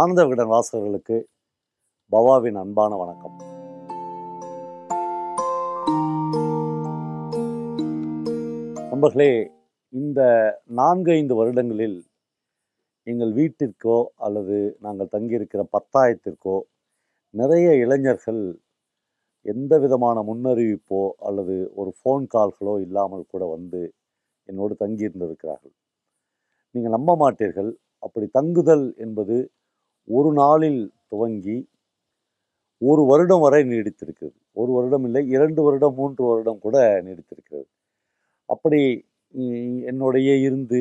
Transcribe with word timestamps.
ஆனந்த 0.00 0.22
விகடன் 0.24 0.50
வாசகர்களுக்கு 0.50 1.16
பவாவின் 2.12 2.54
அன்பான 2.54 2.96
வணக்கம். 2.96 3.36
நண்பர்களே 8.90 9.30
இந்த 9.88 10.20
நான்கு 10.64 11.12
ஐந்து 11.12 11.34
வருடங்களில் 11.34 11.96
எங்கள் 13.02 13.32
வீட்டிற்கோ 13.32 14.04
அல்லது 14.16 14.76
நாங்கள் 14.80 15.12
தங்கியிருக்கிற 15.12 15.64
பத்தாயத்திற்கோ 15.78 16.60
நிறைய 17.30 17.74
இளைஞர்கள் 17.76 18.60
எந்த 19.42 19.78
விதமான 19.78 20.20
முன்னறிவிப்போ 20.22 21.10
அல்லது 21.18 21.72
ஒரு 21.74 21.92
ஃபோன் 21.98 22.26
கால்களோ 22.34 22.80
இல்லாமல் 22.80 23.28
கூட 23.28 23.44
வந்து 23.46 23.94
என்னோடு 24.44 24.76
தங்கியிருந்திருக்கிறார்கள். 24.86 25.76
நீங்கள் 26.70 26.96
நம்ப 26.98 27.16
மாட்டீர்கள். 27.16 27.72
அப்படி 27.98 28.26
தங்குதல் 28.26 28.94
என்பது 28.96 29.50
ஒரு 30.08 30.30
நாளில் 30.40 30.80
துவங்கி 31.12 31.56
ஒரு 32.82 33.02
வருடம் 33.10 33.42
வரை 33.44 33.60
நீடித்திருக்கிறது. 33.70 34.36
ஒரு 34.56 34.70
வருடம் 34.76 35.04
இல்லை 35.08 35.22
இரண்டு 35.36 35.60
வருடம் 35.66 35.96
மூன்று 36.00 36.22
வருடம் 36.30 36.60
கூட 36.66 36.76
நீடித்திருக்கிறது. 37.06 37.66
அப்படி 38.48 38.80
என்னுடைய 39.90 40.30
இருந்து 40.46 40.80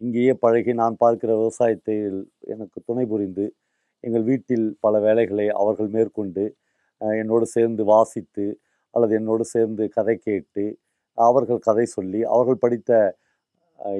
இங்கேயே 0.00 0.32
பழகி 0.44 0.72
நான் 0.82 1.00
பார்க்கிற 1.02 1.30
விவசாயத்தில் 1.40 2.18
எனக்கு 2.54 2.78
துணை 2.88 3.04
புரிந்து 3.12 3.44
எங்கள் 4.04 4.24
வீட்டில் 4.30 4.66
பல 4.80 4.94
வேலைகளை 5.06 5.46
அவர்கள் 5.62 5.90
மேற்கொண்டு 5.96 6.44
என்னோடு 7.20 7.46
சேர்ந்து 7.56 7.82
வாசித்து 7.92 8.46
அல்லது 8.94 9.14
என்னோடு 9.20 9.44
சேர்ந்து 9.54 9.84
கதை 9.96 10.16
கேட்டு 10.18 10.64
அவர்கள் 11.18 11.66
கதை 11.68 11.86
சொல்லி 11.96 12.20
அவர்கள் 12.34 12.62
படித்த 12.64 12.92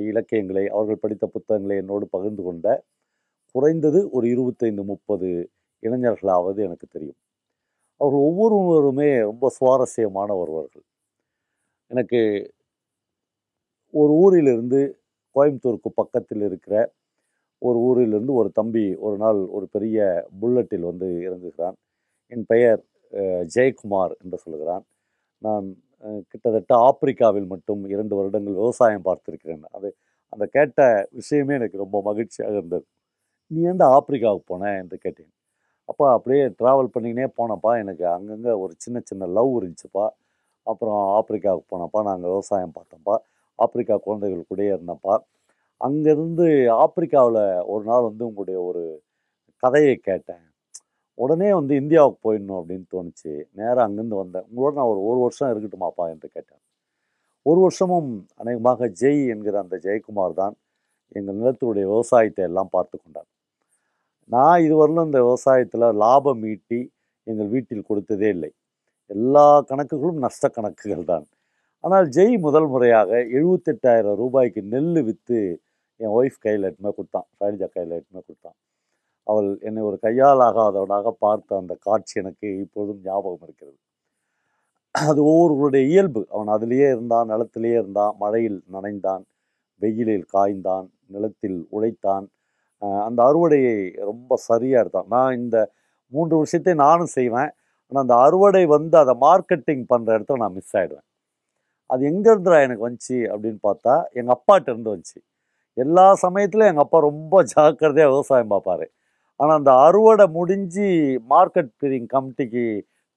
இலக்கியங்களை 0.08 0.64
அவர்கள் 0.76 1.02
படித்த 1.04 1.24
புத்தகங்களை 1.34 1.76
என்னோடு 1.82 2.06
பகிர்ந்து 2.14 2.42
கொண்ட 2.42 2.66
குறைந்தது 3.54 4.00
ஒரு 4.16 4.26
இருபத்தைந்து 4.34 4.82
முப்பது 4.92 5.28
இளைஞர்களாவது 5.82 6.58
எனக்கு 6.68 6.86
தெரியும். 6.94 7.18
அவர்கள் 8.00 8.26
ஒவ்வொருவருமே 8.30 9.10
ரொம்ப 9.30 9.48
சுவாரஸ்யமான 9.58 10.30
ஒருவர்கள். 10.42 10.84
எனக்கு 11.90 12.20
ஒரு 13.94 14.12
ஊரிலிருந்து 14.24 14.80
கோயம்புத்தூருக்கு 15.36 15.90
பக்கத்தில் 16.00 16.42
இருக்கிற 16.48 16.74
ஒரு 17.62 17.78
ஊரிலிருந்து 17.88 18.32
ஒரு 18.40 18.50
தம்பி 18.58 18.84
ஒரு 19.06 19.16
நாள் 19.22 19.40
ஒரு 19.56 19.66
பெரிய 19.76 19.98
புல்லட்டில் 20.40 20.86
வந்து 20.90 21.08
இறங்குகிறான். 21.26 21.76
என் 22.32 22.46
பெயர் 22.52 22.80
ஜெயக்குமார் 23.56 24.14
என்று 24.22 24.38
சொல்கிறான். 24.46 24.84
நான் 25.42 25.66
கிட்டத்தட்ட 26.32 26.74
ஆப்பிரிக்காவில் 26.88 27.48
மட்டும் 27.54 27.82
இரண்டு 27.94 28.14
வருடங்கள் 28.18 28.60
விவசாயம் 28.62 29.06
பார்த்திருக்கிறேன். 29.08 29.64
அது 29.76 29.88
அந்த 30.32 30.44
கேட்ட 30.56 30.80
விஷயமே 31.20 31.54
எனக்கு 31.60 31.78
ரொம்ப 31.84 31.98
மகிழ்ச்சியாக 32.10 32.56
இருந்தது. 32.58 32.86
நீ 33.50 33.58
ஏன்டா 33.64 33.86
ஆப்பிரிக்காவுக்கு 33.96 34.46
போனேன் 34.52 34.78
என்று 34.82 34.96
கேட்டேன். 34.98 35.30
அப்போ 35.88 36.04
அப்படியே 36.12 36.44
ட்ராவல் 36.60 36.92
பண்ணிக்கினே 36.94 37.26
போனப்பா 37.38 37.72
எனக்கு 37.78 38.04
அங்கங்கே 38.08 38.52
ஒரு 38.62 38.72
சின்ன 38.78 38.98
சின்ன 39.04 39.26
லவ் 39.28 39.52
இருந்துச்சுப்பா. 39.58 40.06
அப்புறம் 40.66 41.00
ஆப்பிரிக்காவுக்கு 41.18 41.66
போனப்பா 41.74 42.00
நாங்கள் 42.02 42.30
விவசாயம் 42.30 42.74
பார்த்தோம்ப்பா. 42.76 43.16
ஆப்பிரிக்கா 43.58 43.96
குழந்தைகள் 43.98 44.48
கூடயே 44.50 44.70
இருந்தப்பா. 44.76 45.14
அங்கேருந்து 45.80 46.46
ஆப்பிரிக்காவில் 46.84 47.42
ஒரு 47.66 47.84
நாள் 47.84 48.02
வந்து 48.02 48.24
உங்களுடைய 48.26 48.58
ஒரு 48.62 48.82
கதையை 49.62 49.96
கேட்டேன். 50.00 50.44
உடனே 51.18 51.50
வந்து 51.54 51.74
இந்தியாவுக்கு 51.76 52.18
போயிடணும் 52.26 52.58
அப்படின்னு 52.60 52.86
தோணுச்சு. 52.94 53.32
நேராக 53.52 53.86
அங்கேருந்து 53.88 54.22
வந்தேன். 54.22 54.46
உங்களோட 54.50 54.72
நான் 54.74 54.92
ஒரு 54.92 55.02
ஒரு 55.04 55.20
வருஷம் 55.20 55.50
இருக்கட்டுமாப்பா? 55.52 56.06
என்று 56.10 56.28
கேட்டேன். 56.28 56.62
ஒரு 57.46 57.60
வருஷமும் 57.60 58.10
அநேகமாக 58.36 58.88
ஜெய் 59.02 59.22
என்கிற 59.28 59.56
அந்த 59.60 59.76
ஜெயக்குமார் 59.84 60.34
தான் 60.34 60.54
எங்கள் 61.18 61.38
நிலத்தினுடைய 61.40 61.84
விவசாயத்தை 61.92 62.42
எல்லாம் 62.48 62.72
பார்த்து 62.74 62.96
கொண்டார். 62.98 63.28
நான் 64.30 64.62
இதுவரையிலும் 64.66 65.08
இந்த 65.10 65.20
விவசாயத்தில் 65.26 65.86
லாபம் 66.02 66.44
ஈட்டி 66.52 66.80
எங்கள் 67.26 67.50
வீட்டில் 67.54 67.88
கொடுத்ததே 67.88 68.28
இல்லை. 68.36 68.50
எல்லா 69.10 69.46
கணக்குகளும் 69.70 70.22
நஷ்ட 70.26 70.48
கணக்குகள் 70.48 71.04
தான். 71.12 71.26
ஆனால் 71.84 72.06
ஜெய் 72.16 72.36
முதல் 72.46 72.68
முறையாக 72.72 73.10
எழுபத்தெட்டாயிரம் 73.38 74.18
ரூபாய்க்கு 74.22 74.60
நெல் 74.74 75.00
விற்று 75.08 75.40
என் 76.00 76.14
ஒய்ஃப் 76.18 76.38
கையில் 76.44 76.66
எட்டுமே 76.68 76.90
கொடுத்தான். 76.96 77.26
ஷைலஜா 77.38 77.68
கையில் 77.74 77.96
எட்டுமே 77.98 78.20
கொடுத்தான். 78.26 78.56
அவள் 79.26 79.48
என்னை 79.68 79.82
ஒரு 79.88 79.96
கையால் 80.06 80.42
ஆகாதவனாக 80.46 81.12
பார்த்த 81.24 81.56
அந்த 81.62 81.74
காட்சி 81.86 82.14
எனக்கு 82.22 82.48
இப்பொழுதும் 82.64 83.02
ஞாபகம் 83.04 83.44
இருக்கிறது. 83.46 83.78
அது 84.94 85.20
ஒவ்வொருவருடைய 85.32 85.84
இயல்பு. 85.92 86.22
அவன் 86.34 86.50
அதிலேயே 86.56 86.88
இருந்தான் 86.94 87.30
நிலத்திலேயே 87.32 87.76
இருந்தான் 87.82 88.12
மழையில் 88.22 88.58
நனைந்தான் 88.74 89.22
வெயிலில் 89.82 90.26
காய்ந்தான் 90.34 90.86
நிலத்தில் 91.10 91.58
உழைத்தான். 91.76 92.26
அந்த 93.06 93.20
அறுவடையை 93.28 93.76
ரொம்ப 94.10 94.36
சரியாக 94.48 94.82
எடுத்தான். 94.82 95.08
நான் 95.16 95.36
இந்த 95.42 95.56
மூன்று 96.12 96.36
விஷயத்தையும் 96.44 96.82
நானும் 96.86 97.12
செய்வேன். 97.18 97.50
ஆனால் 97.92 98.04
அந்த 98.04 98.16
அறுவடை 98.26 98.64
வந்து 98.76 98.96
அதை 99.02 99.14
மார்க்கெட்டிங் 99.26 99.84
பண்ணுற 99.92 100.10
இடத்துல 100.18 100.42
நான் 100.44 100.56
மிஸ் 100.58 100.76
ஆகிடுவேன் 100.80 101.06
அது 101.90 102.02
எங்கேருந்துடா 102.10 102.58
எனக்கு 102.66 102.86
வந்துச்சு 102.86 103.18
அப்படின்னு 103.32 103.60
பார்த்தா 103.68 103.94
எங்கள் 104.18 104.34
அப்பாட்ட 104.36 104.72
இருந்து 104.72 104.92
வந்துச்சு. 104.94 105.18
எல்லா 105.76 106.06
சமயத்துலையும் 106.24 106.72
எங்கள் 106.72 106.86
அப்பா 106.86 106.98
ரொம்ப 107.10 107.36
ஜாக்கிரதையாக 107.54 108.12
விவசாயம் 108.14 108.52
பார்ப்பாரு. 108.54 108.86
ஆனால் 109.40 109.58
அந்த 109.60 109.72
அறுவடை 109.86 110.26
முடிஞ்சு 110.38 110.86
மார்க்கெட் 111.34 111.72
பிரிங் 111.82 112.08
கமிட்டிக்கு 112.14 112.64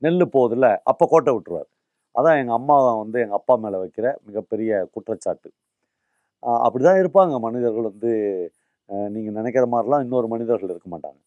நெல் 0.01 0.25
போகுதுல 0.35 0.67
அப்போ 0.91 1.05
கோட்டை 1.13 1.31
விட்டுருவார். 1.35 1.69
அதான் 2.15 2.39
எங்கள் 2.41 2.57
அம்மா 2.59 2.77
வந்து 3.03 3.17
எங்கள் 3.25 3.39
அப்பா 3.39 3.55
மேலே 3.65 3.77
வைக்கிற 3.83 4.07
மிகப்பெரிய 4.27 4.71
குற்றச்சாட்டு. 4.95 5.49
அப்படி 6.65 6.83
தான் 6.87 7.01
இருப்பாங்க. 7.03 7.35
மனிதர்கள் 7.47 7.89
வந்து 7.91 8.11
நீங்கள் 9.15 9.37
நினைக்கிற 9.39 9.65
மாதிரிலாம் 9.73 10.03
இன்னொரு 10.05 10.27
மனிதர்கள் 10.33 10.71
இருக்க 10.73 10.89
மாட்டாங்க. 10.93 11.19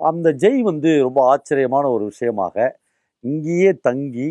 அந்த 0.00 0.28
ஜெய் 0.42 0.60
வந்து 0.70 0.90
ரொம்ப 1.06 1.20
ஆச்சரியமான 1.32 1.84
ஒரு 1.96 2.04
விஷயமாக 2.12 2.56
இங்கேயே 3.24 3.70
தங்கி 3.88 4.28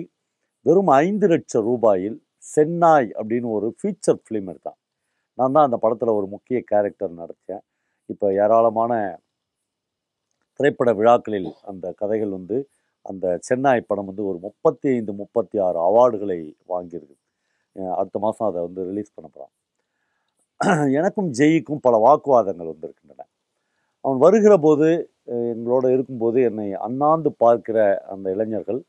வெறும் 0.66 0.92
ஐந்து 1.04 1.28
லட்சம் 1.34 1.66
ரூபாயில் 1.70 2.18
சென்னாய் 2.54 3.10
அப்படின்னு 3.20 3.50
ஒரு 3.58 3.68
ஃபீச்சர் 3.80 4.20
ஃபிலிம் 4.26 4.50
எடுத்தான். 4.52 4.80
நான் 5.38 5.56
தான் 5.56 5.68
அந்த 5.68 5.78
படத்தில் 5.84 6.18
ஒரு 6.20 6.28
முக்கிய 6.36 6.58
கேரக்டர் 6.72 7.12
நடித்தேன் 7.22 7.64
இப்போ 8.10 8.28
ஏராளமான 8.44 8.94
திரைப்பட 10.60 10.92
விழாக்களில் 11.00 11.50
அந்த 11.72 11.86
கதைகள் 12.02 12.32
வந்து 12.38 12.58
அந்த 13.06 13.26
சென்னாய் 13.48 13.88
படம் 13.90 14.10
வந்து 14.10 14.24
ஒரு 14.30 14.38
முப்பத்தி 14.46 14.88
ஐந்து 14.96 15.14
முப்பத்தி 15.22 15.58
ஆறு 15.66 15.78
அவார்டுகளை 15.88 16.40
வாங்கியிருக்கு. 16.72 17.18
அடுத்த 18.00 18.18
மாதம் 18.26 18.48
அதை 18.50 18.60
வந்து 18.68 18.82
ரிலீஸ் 18.90 19.16
பண்ண 19.16 19.28
போகிறான் 19.30 19.54
எனக்கும் 21.00 21.28
ஜெய்க்கும் 21.40 21.82
பல 21.82 21.96
வாக்குவாதங்கள் 21.98 22.70
வந்திருக்கின்றன. 22.70 23.24
அவன் 24.06 24.20
வருகிற 24.20 24.54
போது 24.58 24.88
அஹ் 25.32 25.48
எங்களோட 25.54 25.86
இருக்கும்போது 25.96 26.40
என்னை 26.42 26.68
அண்ணாந்து 26.88 27.30
பார்க்கிற 27.44 27.78
அந்த 28.14 28.28
இளைஞர்கள் 28.36 28.80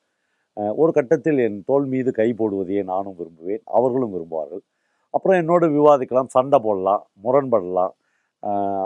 ஒரு 0.76 0.92
கட்டத்தில் 0.92 1.38
என் 1.46 1.58
தோல் 1.66 1.86
மீது 1.86 2.10
கை 2.12 2.28
போடுவதையே 2.38 2.82
நானும் 2.84 3.16
விரும்புவேன் 3.20 3.62
அவர்களும் 3.78 4.14
விரும்புவார்கள். 4.14 4.62
அப்புறம் 5.14 5.38
என்னோட 5.42 5.64
விவாதிக்கலாம் 5.76 6.32
சண்டை 6.36 6.58
போடலாம் 6.58 7.02
முரண்படலாம். 7.24 7.94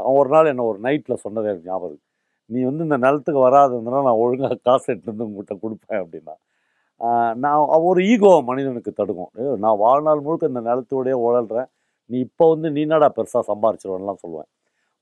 அவன் 0.02 0.18
ஒரு 0.20 0.30
நாள் 0.34 0.50
என்ன 0.52 0.64
ஒரு 0.70 0.78
நைட்டில் 0.86 1.22
சொன்னதே 1.24 1.48
எனக்கு 1.50 1.70
ஞாபகம் 1.70 2.02
நீ 2.50 2.60
வந்து 2.68 2.84
இந்த 2.88 2.98
நிலத்துக்கு 3.04 3.40
வராதுன்னா 3.48 3.98
நான் 4.06 4.20
ஒழுங்காக 4.24 4.58
காசு 4.68 4.86
எடுத்துருந்து 4.92 5.26
உங்கள்கிட்ட 5.28 5.56
கொடுப்பேன் 5.64 6.02
அப்படின்னா. 6.04 6.34
நான் 7.36 7.60
ஒரு 7.90 8.00
ஈகோ 8.12 8.32
மனிதனுக்கு 8.50 8.92
தடுக்கும். 8.92 9.32
நான் 9.64 9.82
வாழ்நாள் 9.84 10.24
முழுக்க 10.26 10.52
இந்த 10.52 10.62
நிலத்தோடய 10.70 11.16
உழல்றேன். 11.28 11.70
நீ 12.12 12.18
இப்போ 12.26 12.44
வந்து 12.52 12.68
நீ 12.74 12.80
என்னடா 12.86 13.08
பெருசாக 13.18 13.44
சம்பாரிச்சிருவன்லாம் 13.50 14.22
சொல்லுவேன். 14.24 14.50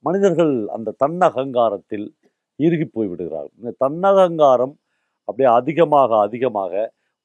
மனிதர்கள் 0.07 0.55
அந்த 0.77 0.95
தன்னகங்காரத்தில் 1.03 2.07
இறுகி 2.61 2.87
போய் 2.87 3.11
விடுகிறார்கள். 3.11 3.57
இந்த 3.61 3.73
தன்னகங்காரம் 3.85 4.75
அப்படியே 5.29 5.49
அதிகமாக 5.59 6.11
அதிகமாக 6.27 6.73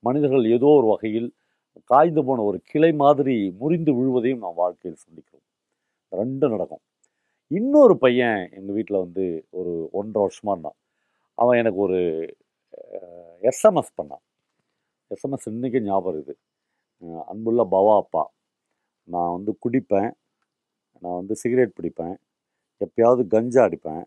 மனிதர்கள் 0.08 0.46
ஏதோ 0.56 0.70
ஒரு 0.80 0.88
வகையில் 0.94 1.30
காய்ந்து 1.92 2.22
போன 2.28 2.44
ஒரு 2.50 2.58
கிளை 2.72 2.90
மாதிரி 3.04 3.36
முறிந்து 3.62 3.92
விழுவதையும் 3.98 4.44
நாம் 4.44 4.60
வாழ்க்கையில் 4.64 5.02
சந்திக்கிறோம். 5.06 5.46
ரெண்டும் 6.12 6.54
நடக்கும். 6.56 6.84
இன்னொரு 7.52 7.96
பையன் 8.04 8.40
எங்கள் 8.58 8.76
வீட்டில் 8.78 9.04
வந்து 9.06 9.26
ஒரு 9.60 9.74
ஒன்றரை 10.00 10.22
வருஷமாக 10.26 10.54
இருந்தான். 10.56 10.78
அவன் 11.38 11.60
எனக்கு 11.62 11.80
ஒரு 11.88 12.00
எஸ்எம்எஸ் 13.50 13.92
பண்ணான். 14.00 14.24
எஸ்எம்எஸ் 15.14 15.50
இன்றைக்கி 15.54 15.80
ஞாபகம் 15.90 16.16
இருக்குது. 16.16 16.40
அன்புள்ள 17.32 17.64
பவா 17.76 17.96
அப்பா. 18.04 18.24
நான் 19.14 19.34
வந்து 19.36 19.52
குடிப்பேன். 19.64 20.12
நான் 21.04 21.18
வந்து 21.20 21.34
சிகரெட் 21.42 21.78
பிடிப்பேன். 21.80 22.16
எப்பயாவது 22.82 23.24
கஞ்சா 23.34 23.62
அடிப்பேன். 23.68 24.04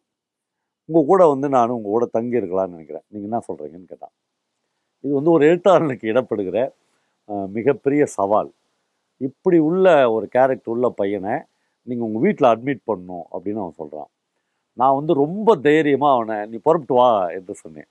உங்கள் 0.88 1.08
கூட 1.10 1.22
வந்து 1.32 1.46
நான் 1.56 1.74
உங்கள் 1.76 1.94
கூட 1.96 2.06
தங்கி 2.16 2.38
இருக்கலாம்னு 2.40 2.74
நினைக்கிறேன். 2.76 3.04
நீங்கள் 3.10 3.28
என்ன 3.30 3.40
சொல்கிறீங்கன்னு 3.48 3.90
கேட்டான் 3.92 4.14
இது 5.04 5.12
வந்து 5.18 5.32
ஒரு 5.36 5.44
எழுத்தாளனுக்கு 5.50 6.06
இடப்படுகிற 6.12 6.58
மிகப்பெரிய 7.56 8.02
சவால். 8.16 8.50
இப்படி 9.20 9.58
உள்ள 9.68 9.86
ஒரு 10.14 10.26
கேரக்டர் 10.34 10.72
உள்ள 10.74 10.86
பையனை 11.00 11.34
நீங்கள் 11.86 12.06
உங்கள் 12.08 12.24
வீட்டில் 12.26 12.50
அட்மிட் 12.52 12.82
பண்ணணும் 12.90 13.26
அப்படின்னு 13.34 13.62
அவன் 13.64 13.78
சொல்கிறான் 13.82 14.10
நான் 14.78 14.96
வந்து 14.98 15.12
ரொம்ப 15.24 15.56
தைரியமாக 15.66 16.16
அவனை 16.16 16.36
நீ 16.50 16.56
புறப்பட்டு 16.66 16.94
வா 16.98 17.06
என்று 17.36 17.54
சொன்னேன். 17.62 17.88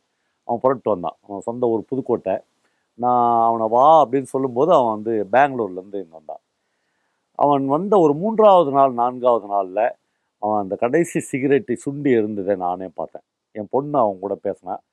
அவன் 0.47 0.61
புறப்பட்டு 0.63 0.93
வந்தான். 0.93 1.17
அவன் 1.27 1.45
சொந்த 1.47 1.63
ஒரு 1.73 1.81
புதுக்கோட்டை. 1.89 2.35
நான் 2.99 3.25
அவனை 3.47 3.65
வா 3.75 3.85
அப்படின்னு 4.03 4.29
சொல்லும்போது 4.35 4.71
அவன் 4.77 4.93
வந்து 4.97 5.13
பெங்களூர்லேருந்து 5.35 6.01
இங்கே 6.03 6.15
வந்தான். 6.19 6.41
அவன் 7.39 7.65
வந்த 7.73 7.93
ஒரு 8.05 8.13
மூன்றாவது 8.21 8.71
நாள் 8.77 8.93
நான்காவது 9.01 9.47
நாளில் 9.53 9.83
அவன் 10.41 10.61
அந்த 10.63 10.75
கடைசி 10.83 11.19
சிகரெட்டை 11.31 11.75
சுண்டி 11.85 12.11
இருந்ததை 12.19 12.55
நானே 12.65 12.87
பார்த்தேன். 12.99 13.25
என் 13.55 13.71
பொண்ணு 13.75 13.97
அவன் 14.03 14.21
கூட 14.25 14.35
பேசினான் 14.47 14.83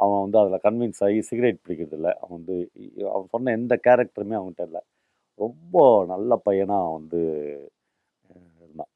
அவன் 0.00 0.22
வந்து 0.24 0.38
அதில் 0.42 0.64
கன்வின்ஸ் 0.66 1.02
ஆகி 1.06 1.20
சிகரெட் 1.30 1.62
பிடிக்கிறது 1.64 1.96
இல்லை. 1.98 2.12
அவன் 2.22 2.36
வந்து 2.38 2.56
அவன் 3.14 3.32
சொன்ன 3.34 3.52
எந்த 3.60 3.74
கேரக்டருமே 3.86 4.36
அவன்கிட்ட 4.40 4.64
இல்லை. 4.70 4.82
ரொம்ப 5.38 5.76
நல்ல 6.12 6.32
பையனாக 6.48 6.92
வந்து 6.98 7.20
இருந்தான். 8.60 8.92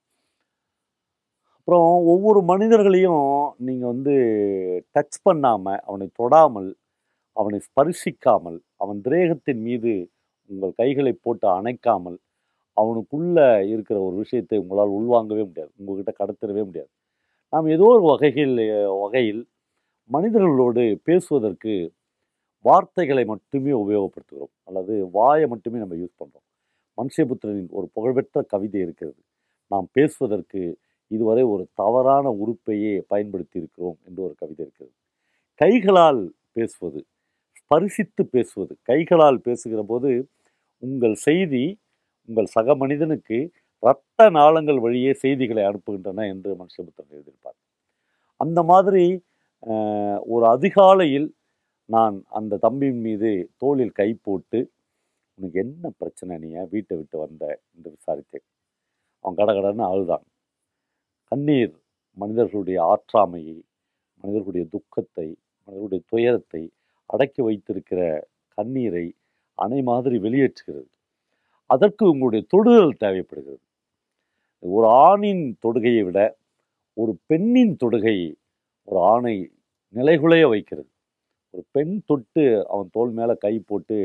அப்புறம் 1.59 1.89
ஒவ்வொரு 2.13 2.41
மனிதர்களையும் 2.51 3.25
நீங்கள் 3.67 3.93
வந்து 3.95 4.15
டச் 4.97 5.19
பண்ணாமல் 5.23 5.83
அவனை 5.89 6.09
தொடாமல் 6.21 6.71
அவனை 7.37 7.59
ஸ்பரிசிக்காமல் 7.69 8.59
அவன் 8.77 9.01
திரேகத்தின் 9.07 9.63
மீது 9.69 9.93
உங்கள் 10.51 10.79
கைகளை 10.81 11.13
போட்டு 11.25 11.47
அணைக்காமல் 11.59 12.19
அவனுக்குள்ளே 12.81 13.47
இருக்கிற 13.73 13.97
ஒரு 14.09 14.17
விஷயத்தை 14.17 14.59
உங்களால் 14.63 14.97
உள்வாங்கவே 14.99 15.45
முடியாது. 15.49 15.71
உங்ககிட்ட 15.81 16.13
கடத்திடவே 16.21 16.63
முடியாது. 16.69 16.91
நாம் 17.53 17.69
ஏதோ 17.77 17.87
ஒரு 17.97 18.05
வகையில் 18.13 18.57
வகையில் 19.05 19.43
மனிதர்களோடு 20.11 20.85
பேசுவதற்கு 21.09 21.75
வார்த்தைகளை 22.65 23.25
மட்டுமே 23.33 23.73
உபயோகப்படுத்துகிறோம். 23.83 24.53
அல்லது 24.69 24.95
வாயை 25.19 25.47
மட்டுமே 25.53 25.79
நம்ம 25.83 25.97
யூஸ் 26.03 26.19
பண்ணுறோம் 26.21 26.47
மனுஷபுத்திரனின் 26.99 27.71
ஒரு 27.79 27.87
புகழ்பெற்ற 27.95 28.43
கவிதை 28.53 28.81
இருக்கிறது. 28.81 29.21
நாம் 29.71 29.87
பேசுவதற்கு 29.93 30.63
இதுவரை 31.11 31.45
ஒரு 31.53 31.65
தவறான 31.75 32.27
உறுப்பையே 32.43 32.95
பயன்படுத்தி 33.13 33.57
இருக்கிறோம் 33.63 33.97
என்று 34.07 34.21
ஒரு 34.27 34.35
கவிதை 34.43 34.61
இருக்கிறது. 34.67 34.93
கைகளால் 35.61 36.23
பேசுவது 36.53 37.01
ஸ்பரிசித்து 37.61 38.23
பேசுவது 38.35 38.75
கைகளால் 38.83 39.41
பேசுகிற 39.41 39.81
போது 39.83 40.11
உங்கள் 40.83 41.17
செய்தி 41.27 41.65
உங்கள் 42.31 42.53
சக 42.57 42.75
மனிதனுக்கு 42.83 43.39
இரத்த 43.83 44.23
நாளங்கள் 44.39 44.79
வழியே 44.85 45.13
செய்திகளை 45.23 45.63
அனுப்புகின்றன 45.69 46.27
என்று 46.33 46.51
மனுஷபுத்திரன் 46.61 47.13
எழுதியிருப்பார். 47.15 47.59
அந்த 48.41 48.61
மாதிரி 48.73 49.05
ஒரு 50.35 50.45
அதிகாலையில் 50.57 51.29
நான் 51.89 52.17
அந்த 52.39 52.59
தம்பியின் 52.67 53.03
மீது 53.07 53.31
தோளில் 53.63 53.97
கை 54.01 54.09
போட்டு 54.27 54.61
உனக்கு 55.39 55.59
என்ன 55.65 55.91
பிரச்சனை 56.01 56.35
நீ 56.45 56.51
வீட்டை 56.75 56.95
விட்டு 57.01 57.17
வந்த? 57.25 57.45
என்று 57.75 57.89
விசாரித்தேன். 57.97 58.47
அவன் 59.25 59.39
கடகடன்னு 59.41 59.85
அழுதான் 59.93 60.25
கண்ணீர் 61.33 61.75
மனிதர்களுடைய 62.17 62.79
ஆற்றாமையை 62.93 63.57
மனிதர்களுடைய 64.25 64.65
துக்கத்தை 64.75 65.29
மனிதர்களுடைய 65.69 66.03
துயரத்தை 66.13 66.63
அடக்கி 67.11 67.43
வைத்திருக்கிற 67.49 68.01
கண்ணீரை 68.59 69.07
அணை 69.59 69.81
மாதிரி 69.91 70.17
வெளியேற்றுகிறது. 70.27 70.89
அதற்கு 71.71 72.05
உங்களுடைய 72.11 72.43
தொடுதல் 72.49 72.99
தேவைப்படுகிறது. 72.99 73.63
ஒரு 74.63 74.87
ஆணின் 75.07 75.45
தொடுகையை 75.65 76.03
விட 76.05 76.21
ஒரு 76.97 77.13
பெண்ணின் 77.27 77.75
தொடுகை 77.85 78.19
ஒரு 78.89 78.99
ஆணை 79.13 79.37
நிலைகுலைய 79.95 80.45
வைக்கிறது. 80.49 80.91
ஒரு 81.55 81.65
பெண் 81.73 81.95
தொட்டு 82.07 82.45
அவன் 82.69 82.91
தோல் 82.93 83.13
மேலே 83.13 83.35
கை 83.39 83.55
போட்டு 83.61 83.99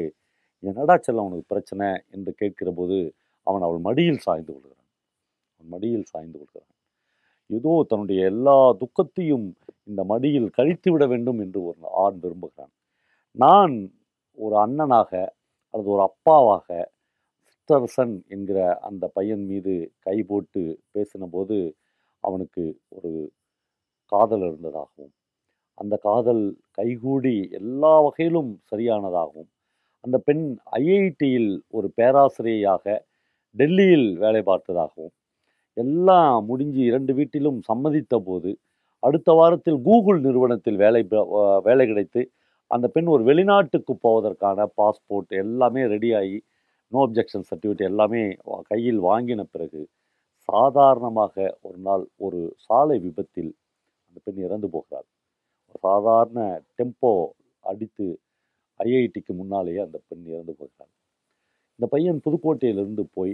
என்னடா 0.63 0.95
செல்ல 0.97 1.21
அவனுக்கு 1.21 1.47
பிரச்சனை? 1.47 1.89
என்று 2.12 2.31
கேட்கிற 2.35 2.69
போது 2.71 2.97
அவன் 3.47 3.62
அவள் 3.62 3.79
மடியில் 3.79 4.23
சாய்ந்து 4.27 4.51
கொள்கிறான். 4.53 4.85
அவன் 5.53 5.69
மடியில் 5.69 6.06
சாய்ந்து 6.06 6.38
கொள்கிறான். 6.39 6.71
ஏதோ 7.50 7.73
தன்னுடைய 7.88 8.21
எல்லா 8.25 8.57
துக்கத்தையும் 8.73 9.47
இந்த 9.83 10.03
மடியில் 10.03 10.50
கழித்து 10.50 10.89
விட 10.91 11.06
வேண்டும் 11.07 11.39
என்று 11.39 11.59
ஒரு 11.63 11.77
ஆண் 12.06 12.19
விரும்புகிறான். 12.19 12.73
நான் 13.35 13.75
ஒரு 14.38 14.56
அண்ணனாக 14.57 15.12
அல்லது 15.73 15.89
ஒரு 15.89 16.03
அப்பாவாக 16.09 16.67
சித்தரசன் 17.67 18.12
என்கிற 18.27 18.57
அந்த 18.79 19.06
பையன் 19.07 19.45
மீது 19.45 19.71
கை 20.00 20.15
போட்டு 20.23 20.62
பேசின 20.91 21.27
போது 21.31 21.56
அவனுக்கு 22.23 22.63
ஒரு 22.89 23.12
காதல் 24.12 24.44
இருந்ததாகவும் 24.47 25.09
அந்த 25.77 25.95
காதல் 26.03 26.44
கைகூடி 26.71 27.33
எல்லா 27.51 27.94
வகையிலும் 28.03 28.51
சரியானதாகவும் 28.71 29.50
அந்த 30.03 30.17
பெண் 30.19 30.45
ஐஐடியில் 30.79 31.51
ஒரு 31.71 31.88
பேராசிரியையாக 31.97 32.95
டெல்லியில் 33.56 34.07
வேலை 34.17 34.41
பார்த்ததாகவும் 34.44 35.13
எல்லாம் 35.77 36.38
முடிஞ்சு 36.45 36.81
இரண்டு 36.83 37.13
வீட்டிலும் 37.13 37.59
சம்மதித்த 37.69 38.15
போது 38.23 38.51
அடுத்த 39.03 39.31
வாரத்தில் 39.33 39.79
கூகுள் 39.81 40.19
நிறுவனத்தில் 40.21 40.77
வேலை 40.77 41.01
வேலை 41.65 41.85
கிடைத்து 41.85 42.23
அந்த 42.71 42.85
பெண் 42.88 43.09
ஒரு 43.09 43.23
வெளிநாட்டுக்கு 43.23 43.95
போவதற்கான 44.03 44.67
பாஸ்போர்ட் 44.77 45.33
எல்லாமே 45.38 45.81
ரெடியாகி 45.88 46.39
நோ 46.91 46.99
அப்ஜெக்ஷன் 47.05 47.45
சர்டிஃபிகேட் 47.47 47.81
எல்லாமே 47.81 48.23
கையில் 48.69 48.99
வாங்கின 49.01 49.41
பிறகு 49.51 49.81
சாதாரணமாக 50.49 51.45
ஒரு 51.61 51.77
நாள் 51.77 52.03
ஒரு 52.17 52.39
சாலை 52.57 52.97
விபத்தில் 52.99 53.51
அந்த 54.05 54.19
பெண் 54.23 54.41
இறந்து 54.43 54.67
போகிறார் 54.67 55.07
ஒரு 55.65 55.79
சாதாரண 55.79 56.39
டெம்போ 56.75 57.11
அடித்து 57.65 58.07
ஐஐடிக்கு 58.79 59.33
முன்னாலேயே 59.33 59.79
அந்த 59.79 59.97
பெண் 60.07 60.25
இறந்து 60.25 60.53
போகிறார் 60.53 60.91
இந்த 61.79 61.87
பையன் 61.87 62.23
புதுக்கோட்டையிலிருந்து 62.25 63.03
போய் 63.13 63.33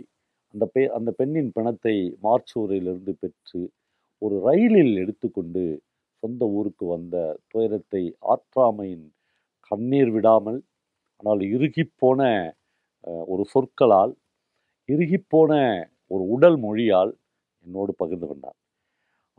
அந்த 0.53 0.65
பெ 0.65 0.85
அந்த 0.89 1.09
பெண்ணின் 1.11 1.51
பிணத்தை 1.51 1.95
மார்ச்சூரிலிருந்து 2.23 3.13
பெற்று 3.13 3.61
ஒரு 4.21 4.35
ரயிலில் 4.41 4.95
எடுத்துக்கொண்டு 4.97 5.63
சொந்த 6.23 6.45
ஊருக்கு 6.49 6.85
வந்த 6.85 7.17
துயரத்தை 7.47 8.03
ஆற்றாமையின் 8.27 9.05
கண்ணீர் 9.71 10.11
விடாமல் 10.11 10.59
ஆனால் 11.23 11.41
இறுகிப்போன 11.49 11.91
போன 12.01 12.21
ஒரு 13.31 13.43
சொற்களால் 13.53 14.13
இறுகிப்போன 14.89 15.51
ஒரு 16.13 16.23
உடல் 16.35 16.57
மொழியால் 16.65 17.11
என்னோடு 17.65 17.91
பகிர்ந்து 18.01 18.27
கொண்டார். 18.29 18.57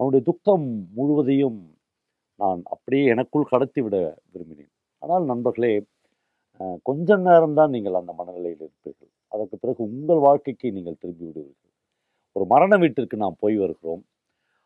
அவனுடைய 0.00 0.22
துக்கம் 0.28 0.66
முழுவதையும் 0.96 1.60
நான் 2.40 2.60
அப்படியே 2.74 3.04
எனக்குள் 3.14 3.50
கடத்திவிட 3.52 3.96
விரும்பினேன். 4.32 4.72
ஆனால் 5.02 5.24
நண்பர்களே 5.32 5.72
கொஞ்ச 6.88 7.16
நேரம்தான் 7.28 7.72
நீங்கள் 7.74 7.98
அந்த 8.00 8.12
மனநிலையில் 8.18 8.62
இருப்பீர்கள். 8.64 9.10
அதற்கு 9.32 9.56
பிறகு 9.62 9.80
உங்கள் 9.88 10.20
வாழ்க்கைக்கு 10.26 10.66
நீங்கள் 10.76 11.00
திரும்பி 11.02 11.24
விடுவீர்கள். 11.28 11.72
ஒரு 12.36 12.44
மரண 12.52 12.72
வீட்டிற்கு 12.82 13.16
நாம் 13.24 13.40
போய் 13.42 13.56
வருகிறோம். 13.62 14.02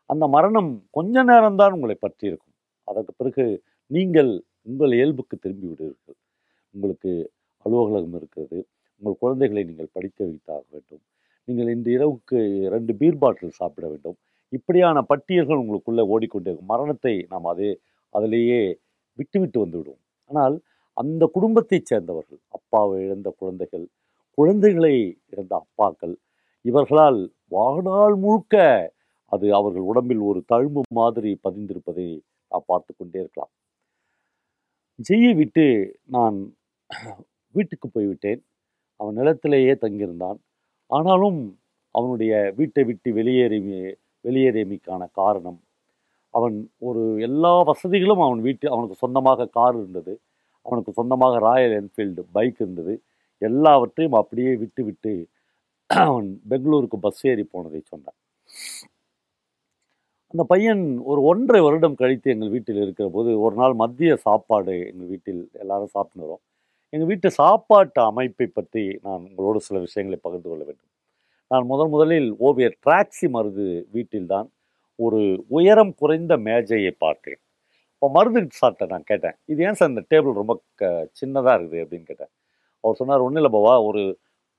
அந்த 0.09 0.25
மரணம் 0.35 0.71
கொஞ்ச 0.97 1.23
நேரம்தான் 1.31 1.75
உங்களை 1.77 1.95
பற்றி 2.05 2.25
இருக்கும். 2.31 2.55
அதற்கு 2.87 3.13
பிறகு 3.19 3.45
நீங்கள் 3.91 4.31
உங்கள் 4.69 4.93
இயல்புக்கு 4.97 5.35
திரும்பி 5.43 5.67
விடுவீர்கள். 5.71 6.17
உங்களுக்கு 6.75 7.11
அலுவலகம் 7.65 8.17
இருக்கிறது. 8.19 8.59
உங்கள் 9.01 9.19
குழந்தைகளை 9.23 9.63
நீங்கள் 9.69 9.93
படிக்க 9.97 10.19
வைத்தாக 10.29 10.61
வேண்டும். 10.73 11.03
நீங்கள் 11.47 11.69
இன்று 11.73 11.91
இரவுக்கு 11.97 12.37
ரெண்டு 12.75 12.93
பீர் 13.01 13.21
பாட்டில் 13.23 13.57
சாப்பிட 13.59 13.85
வேண்டும். 13.91 14.17
இப்படியான 14.53 14.97
பட்டியல்கள் 15.11 15.61
உங்களுக்குள்ளே 15.63 16.03
ஓடிக்கொண்டே 16.13 16.49
இருக்கும். 16.51 16.71
மரணத்தை 16.73 17.13
நாம் 17.31 17.47
அதே 17.53 17.71
அதிலேயே 18.13 18.61
விட்டுவிட்டு 19.19 19.59
வந்துவிடுவோம். 19.63 20.03
ஆனால் 20.29 20.55
அந்த 20.97 21.23
குடும்பத்தைச் 21.35 21.89
சேர்ந்தவர்கள் 21.91 22.41
அப்பாவை 22.57 22.95
இழந்த 23.07 23.29
குழந்தைகள் 23.41 23.85
குழந்தைகளை 24.37 24.95
இழந்த 25.33 25.53
அப்பாக்கள் 25.63 26.15
இவர்களால் 26.65 27.19
வாழ்நாள் 27.55 28.15
முழுக்க 28.23 28.55
அது 29.31 29.45
அவர்கள் 29.59 29.85
உடம்பில் 29.91 30.21
ஒரு 30.29 30.39
தழும்பு 30.51 30.81
மாதிரி 30.99 31.31
பதிந்திருப்பதை 31.45 32.07
நாம் 32.51 32.67
பார்த்து 32.71 32.91
கொண்டே 32.93 33.19
இருக்கலாம். 33.23 33.51
ஜெய்யை 35.07 35.31
விட்டு 35.39 35.65
நான் 36.15 36.37
வீட்டுக்கு 37.55 37.87
போய்விட்டேன். 37.95 38.41
அவன் 38.99 39.17
நிலத்திலேயே 39.19 39.73
தங்கியிருந்தான். 39.83 40.39
ஆனாலும் 40.89 41.39
அவனுடைய 41.95 42.33
வீட்டை 42.57 42.83
விட்டு 42.89 43.09
வெளியேறி 43.19 43.59
வெளியேறியமைக்கான 44.25 45.03
காரணம் 45.21 45.59
அவன் 46.33 46.55
ஒரு 46.87 47.03
எல்லா 47.27 47.53
வசதிகளும் 47.69 48.23
அவன் 48.25 48.41
வீட்டு 48.47 48.65
அவனுக்கு 48.73 48.95
சொந்தமாக 49.03 49.49
கார் 49.57 49.75
இருந்தது. 49.81 50.13
அவனுக்கு 50.65 50.91
சொந்தமாக 50.99 51.35
ராயல் 51.49 51.75
என்ஃபீல்டு 51.81 52.23
பைக் 52.37 52.59
இருந்தது. 52.63 52.93
எல்லாவற்றையும் 53.41 54.17
அப்படியே 54.21 54.53
விட்டு 54.63 54.81
விட்டு 54.89 55.13
அவன் 55.89 56.29
பெங்களூருக்கு 56.51 56.97
பஸ் 57.05 57.23
ஏறி 57.31 57.43
போனதை 57.53 57.81
சொன்னான். 57.91 58.17
அந்த 60.33 60.43
பையன் 60.51 60.83
ஒரு 61.11 61.21
ஒன்றரை 61.31 61.61
வருடம் 61.65 61.99
கழித்து 62.01 62.27
எங்கள் 62.35 62.53
வீட்டில் 62.55 62.81
இருக்கிற 62.85 63.07
போது 63.09 63.29
ஒரு 63.45 63.55
நாள் 63.55 63.75
மதிய 63.83 64.13
சாப்பாடு 64.25 64.75
எங்கள் 64.91 65.09
வீட்டில் 65.13 65.41
எல்லாரும் 65.63 65.93
சாப்பிட்டு 65.95 66.23
வரோம். 66.25 66.43
எங்கள் 66.93 67.07
வீட்டு 67.07 67.31
சாப்பாட்டு 67.31 68.01
அமைப்பை 68.01 68.47
பற்றி 68.47 68.99
நான் 69.03 69.23
உங்களோடு 69.29 69.59
சில 69.61 69.79
விஷயங்களை 69.79 70.19
பகிர்ந்து 70.21 70.49
கொள்ள 70.49 70.63
வேண்டும். 70.63 70.91
நான் 71.47 71.65
முதன் 71.65 71.89
முதலில் 71.89 72.29
ஓவியர் 72.37 72.77
டிராக்ஸி 72.85 73.27
மருது 73.35 73.85
வீட்டில்தான் 73.95 74.47
ஒரு 74.95 75.45
உயரம் 75.47 75.93
குறைந்த 75.95 76.37
மேஜையை 76.37 76.91
பார்த்தேன். 76.97 77.39
இப்போ 77.93 78.07
மருது 78.15 78.39
சாப்பிட்டேன் 78.61 78.87
நான் 78.87 79.03
கேட்டேன் 79.03 79.35
இது 79.45 79.63
ஏன் 79.63 79.73
சார் 79.73 79.89
இந்த 79.89 80.03
டேபிள் 80.11 80.33
ரொம்ப 80.33 80.61
க 80.75 81.09
சின்னதாக 81.19 81.57
இருக்குது? 81.59 81.83
அப்படின்னு 81.83 82.07
கேட்டேன். 82.11 82.31
அவர் 82.83 82.95
சொன்னார் 82.95 83.25
ஒன்றும் 83.25 83.41
இல்லை 83.41 83.51
பாவா 83.57 83.83
ஒரு 83.83 84.03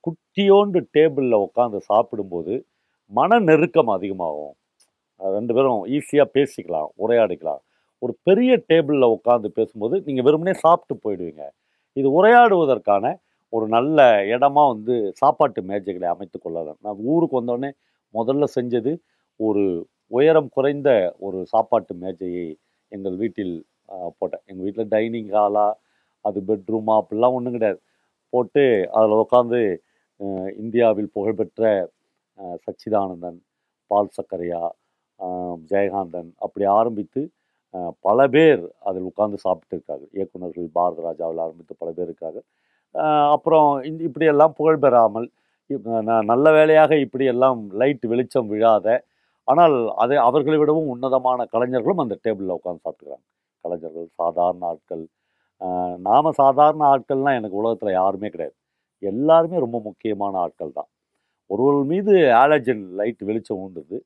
குட்டியோண்டு 0.06 0.80
டேபிளில் 0.96 1.44
உட்காந்து 1.46 1.76
சாப்பிடும்போது 1.76 2.66
மன 3.06 3.38
நெருக்கம் 3.38 3.88
அதிகமாகும். 3.88 4.54
ரெண்டு 5.20 5.54
பேரும் 5.54 5.80
ஈஸியாக 5.96 6.28
பேசிக்கலாம் 6.36 6.88
உரையாடிக்கலாம். 7.04 7.62
ஒரு 7.98 8.12
பெரிய 8.22 8.64
டேபிளில் 8.70 9.14
உட்காந்து 9.16 9.46
பேசும்போது 9.46 10.02
நீங்கள் 10.06 10.26
வெறுமனே 10.28 10.54
சாப்பிட்டு 10.64 10.94
போயிடுவீங்க. 11.04 11.44
இது 11.96 12.08
உரையாடுவதற்கான 12.18 13.04
ஒரு 13.52 13.66
நல்ல 13.74 13.98
இடமா 14.32 14.62
வந்து 14.74 14.94
சாப்பாட்டு 15.20 15.60
மேஜைகளை 15.70 16.08
அமைத்து 16.14 16.38
கொள்ளலாம். 16.38 16.78
நான் 16.84 16.98
ஊருக்கு 17.12 17.38
வந்தோடனே 17.40 17.70
முதல்ல 18.14 18.46
செஞ்சது 18.56 18.92
ஒரு 19.40 19.64
உயரம் 20.16 20.50
குறைந்த 20.56 20.90
ஒரு 21.26 21.38
சாப்பாட்டு 21.52 21.92
மேஜையை 22.04 22.46
எங்கள் 22.92 23.16
வீட்டில் 23.22 23.54
போட்டேன். 24.18 24.44
எங்கள் 24.50 24.64
வீட்டில் 24.66 24.90
டைனிங் 24.94 25.30
ஹாலா 25.36 25.66
அது 26.24 26.38
பெட்ரூமா 26.48 26.94
அப்படிலாம் 27.00 27.36
ஒன்றும் 27.38 27.56
கிடையாது. 27.56 27.80
போட்டு 28.32 28.64
அதில் 28.96 29.20
உட்காந்து 29.24 29.60
இந்தியாவில் 30.62 31.10
புகழ்பெற்ற 31.16 31.62
சச்சிதானந்தன் 32.64 33.38
பால் 33.90 34.14
சக்கரையா 34.16 34.62
ஜெயகாந்தன் 35.70 36.30
அப்படி 36.44 36.64
ஆரம்பித்து 36.78 37.20
பல 38.00 38.28
பேர் 38.28 38.62
அதில் 38.80 39.02
உட்கார்ந்து 39.02 39.38
சாப்பிட்டுருக்காங்க 39.44 40.04
இயக்குநர்கள் 40.12 40.62
இயக்குனர்கள் 40.62 40.68
பாரத 40.72 41.02
ராஜாவில் 41.08 41.40
ஆரம்பித்து 41.40 41.74
பல 41.78 41.90
பேர் 41.92 42.06
இருக்காங்க. 42.06 42.40
அப்புறம் 43.34 43.84
இந்த 43.84 44.04
இப்படியெல்லாம் 44.04 44.54
புகழ் 44.54 44.78
பெறாமல் 44.78 45.28
ந- 46.08 46.24
நல்ல 46.24 46.52
வேலையாக 46.52 46.92
இப்படியெல்லாம் 46.98 47.60
லைட் 47.74 48.06
வெளிச்சம் 48.06 48.48
விழாத 48.48 48.88
ஆனால் 49.48 49.76
அதை 49.96 50.16
அவர்களை 50.18 50.58
விடவும் 50.58 50.88
உன்னதமான 50.88 51.46
கலைஞர்களும் 51.46 51.98
அந்த 51.98 52.16
டேபிளில் 52.24 52.56
உட்காந்து 52.58 52.84
சாப்பிட்டுக்கிறாங்க. 52.84 53.24
கலைஞர்கள் 53.64 54.08
சாதாரண 54.14 54.66
ஆட்கள் 54.66 55.04
நாம் 55.60 56.02
நாம 56.08 56.30
சாதாரண 56.32 56.82
ஆட்கள்லாம் 56.92 57.38
எனக்கு 57.40 57.56
உலகத்தில் 57.56 57.92
யாருமே 57.92 58.28
கிடையாது. 58.28 58.56
எல்லாருமே 59.02 59.58
ரொம்ப 59.58 59.78
முக்கியமான 59.80 60.38
ஆட்கள் 60.38 60.72
தான். 60.72 60.90
ஒருவர் 61.50 61.84
மீது 61.84 62.12
ஆலஜன் 62.42 62.84
லைட் 62.92 63.22
வெளிச்சம் 63.22 63.62
உண்டுது 63.64 63.98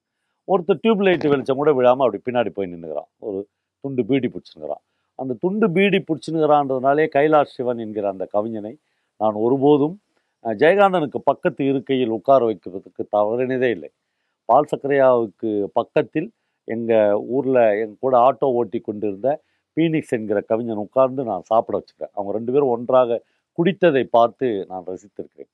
ஒருத்தர் 0.49 0.81
டியூப் 0.85 1.03
லைட் 1.07 1.27
வெளிச்சம் 1.33 1.61
கூட 1.61 1.71
விழாமல் 1.79 2.05
அப்படி 2.07 2.21
பின்னாடி 2.27 2.51
போய் 2.57 2.71
நின்றுக்கிறான் 2.73 3.11
ஒரு 3.29 3.39
துண்டு 3.85 4.03
பீடி 4.09 4.29
பிடிச்சினுக்கிறான் 4.35 4.83
அந்த 5.19 5.33
துண்டு 5.43 5.67
பீடி 5.77 5.99
பிடிச்சினுக்கிறான்றதுனாலே 6.09 7.05
கைலாஷ் 7.17 7.55
சிவன் 7.57 7.83
என்கிற 7.85 8.07
அந்த 8.09 8.25
கவிஞனை 8.35 8.73
நான் 9.21 9.37
ஒருபோதும் 9.45 9.97
ஜெயகாந்தனுக்கு 10.45 11.19
பக்கத்து 11.31 11.63
இருக்கையில் 11.71 12.15
உட்கார 12.17 12.41
வைக்கிறதுக்கு 12.49 13.03
தவறினதே 13.17 13.69
இல்லை. 13.77 13.91
பால் 14.49 14.71
சக்கரையாவுக்கு 14.71 15.51
பக்கத்தில் 15.79 16.29
எங்கள் 16.69 17.21
ஊரில் 17.35 17.61
எங்க 17.83 17.95
கூட 18.05 18.15
ஆட்டோ 18.27 18.49
ஓட்டி 18.61 18.79
கொண்டிருந்த 18.81 19.29
பீனிக்ஸ் 19.77 20.15
என்கிற 20.17 20.39
கவிஞன் 20.51 20.83
உட்கார்ந்து 20.87 21.23
நான் 21.31 21.49
சாப்பிட 21.51 21.75
வச்சுருக்கேன் 21.79 22.13
அவங்க 22.15 22.33
ரெண்டு 22.39 22.53
பேரும் 22.55 22.73
ஒன்றாக 22.77 23.21
குடித்ததை 23.59 24.03
பார்த்து 24.17 24.49
நான் 24.71 24.85
ரசித்திருக்கிறேன். 24.91 25.51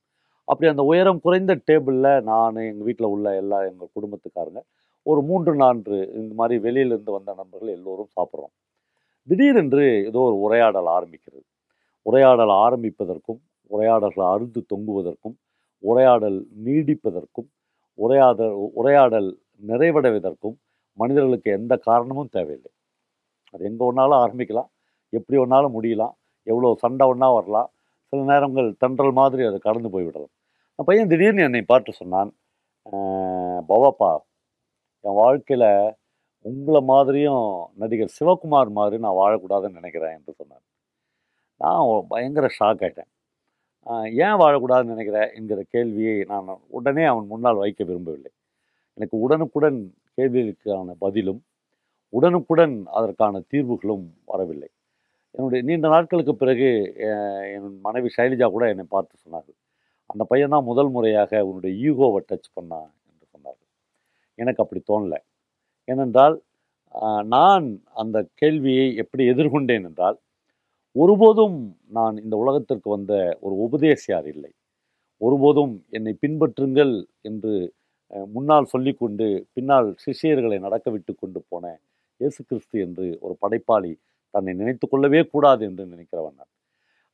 அப்படி 0.47 0.67
அந்த 0.71 0.83
உயரம் 0.91 1.23
குறைந்த 1.25 1.53
டேபிளில் 1.69 2.11
நான் 2.31 2.59
எங்கள் 2.69 2.87
வீட்டில் 2.89 3.11
உள்ள 3.15 3.27
எல்லா 3.41 3.57
எங்கள் 3.69 3.93
குடும்பத்துக்காரங்க 3.97 4.61
ஒரு 5.09 5.21
மூன்று 5.29 5.51
நான்கு 5.61 5.97
இந்த 6.19 6.33
மாதிரி 6.39 6.55
வெளியிலிருந்து 6.65 7.11
வந்த 7.15 7.31
நண்பர்கள் 7.39 7.75
எல்லோரும் 7.77 8.11
சாப்பிட்றோம். 8.17 8.53
திடீரென்று 9.27 9.85
ஏதோ 10.09 10.19
ஒரு 10.29 10.37
உரையாடல் 10.45 10.89
ஆரம்பிக்கிறது. 10.95 11.45
உரையாடல் 12.05 12.53
ஆரம்பிப்பதற்கும் 12.65 13.39
உரையாடல்கள் 13.71 14.27
அறுந்து 14.33 14.61
தொங்குவதற்கும் 14.71 15.35
உரையாடல் 15.83 16.39
நீடிப்பதற்கும் 16.65 17.49
உரையாடல் 17.99 18.53
உரையாடல் 18.79 19.29
நிறைவடைவதற்கும் 19.61 20.55
மனிதர்களுக்கு 20.97 21.49
எந்த 21.59 21.73
காரணமும் 21.87 22.33
தேவையில்லை. 22.37 22.71
அது 23.53 23.63
எங்கே 23.69 23.83
ஒன்றாலும் 23.89 24.21
ஆரம்பிக்கலாம் 24.23 24.69
எப்படி 25.13 25.37
ஒன்றாலும் 25.43 25.75
முடியலாம் 25.77 26.15
எவ்வளோ 26.47 26.69
சண்டை 26.83 27.05
ஒன்றா 27.11 27.29
வரலாம் 27.37 27.69
சில 28.13 28.21
நேரங்கள் 28.31 28.67
தென்றல் 28.83 29.17
மாதிரி 29.19 29.43
அதை 29.49 29.59
கடந்து 29.67 29.89
போய்விடலாம். 29.93 30.33
அந்த 30.71 30.83
பையன் 30.89 31.11
திடீர்னு 31.13 31.45
என்னை 31.47 31.61
பார்த்து 31.71 31.99
சொன்னான் 32.01 32.31
பவப்பா 33.69 34.11
பவாப்பா 34.11 34.11
என் 35.09 35.19
வாழ்க்கையில் 35.21 35.69
உங்களை 36.45 36.81
மாதிரியும் 36.91 37.45
நடிகர் 37.81 38.15
சிவகுமார் 38.17 38.71
மாதிரி 38.79 38.97
நான் 39.05 39.19
வாழக்கூடாதுன்னு 39.21 39.79
நினைக்கிறேன் 39.79 40.15
என்று 40.17 40.33
சொன்னார். 40.39 40.65
நான் 41.61 42.09
பயங்கர 42.11 42.47
ஷாக் 42.57 42.83
ஆகிட்டேன் 42.85 43.11
ஏன் 44.25 44.39
வாழக்கூடாதுன்னு 44.41 44.93
நினைக்கிற 44.95 45.19
என்கிற 45.37 45.59
கேள்வியை 45.73 46.15
நான் 46.31 46.49
உடனே 46.77 47.03
அவன் 47.11 47.27
முன்னால் 47.31 47.61
வைக்க 47.63 47.81
விரும்பவில்லை. 47.89 48.31
எனக்கு 48.97 49.15
உடனுக்குடன் 49.25 49.79
கேள்விகளுக்கான 50.17 50.95
பதிலும் 51.05 51.41
உடனுக்குடன் 52.13 52.75
அதற்கான 52.97 53.41
தீர்வுகளும் 53.51 54.05
வரவில்லை. 54.31 54.69
என்னுடைய 55.35 55.61
நீண்ட 55.69 55.87
நாட்களுக்கு 55.95 56.33
பிறகு 56.43 56.69
என் 57.55 57.67
மனைவி 57.87 58.09
சைலஜா 58.17 58.47
கூட 58.55 58.65
என்னை 58.73 58.85
பார்த்து 58.95 59.23
சொன்னார்கள். 59.25 59.57
அந்த 60.11 60.23
பையன் 60.31 60.53
தான் 60.55 60.69
முதல் 60.71 60.91
முறையாக 60.95 61.41
உன்னுடைய 61.49 61.73
ஈகோவை 61.87 62.21
டச் 62.29 62.49
பண்ணான் 62.57 62.89
எனக்கு 64.39 64.63
அப்படி 64.63 64.81
தோணலை. 64.91 65.19
ஏனென்றால் 65.87 66.35
நான் 67.35 67.65
அந்த 68.01 68.17
கேள்வியை 68.41 68.87
எப்படி 69.03 69.23
எதிர்கொண்டேன் 69.33 69.85
என்றால் 69.89 70.17
ஒருபோதும் 70.95 71.57
நான் 71.97 72.15
இந்த 72.23 72.35
உலகத்திற்கு 72.43 72.87
வந்த 72.95 73.13
ஒரு 73.45 73.55
உபதேசியார் 73.65 74.27
இல்லை. 74.33 74.51
ஒருபோதும் 75.21 75.73
என்னை 75.97 76.13
பின்பற்றுங்கள் 76.23 76.93
என்று 77.29 77.53
முன்னால் 78.35 78.71
சொல்லிக்கொண்டு 78.73 79.25
பின்னால் 79.55 79.89
சிஷ்யர்களை 80.03 80.57
நடக்க 80.65 80.87
விட்டு 80.93 81.11
கொண்டு 81.15 81.39
போன 81.51 81.65
இயேசு 82.21 82.39
கிறிஸ்து 82.49 82.77
என்று 82.85 83.05
ஒரு 83.25 83.33
படைப்பாளி 83.43 83.91
தன்னை 84.33 84.53
நினைத்து 84.61 84.85
கொள்ளவே 84.87 85.21
கூடாது 85.33 85.61
என்று 85.69 85.83
நினைக்கிறவன் 85.93 86.37
நான். 86.39 86.51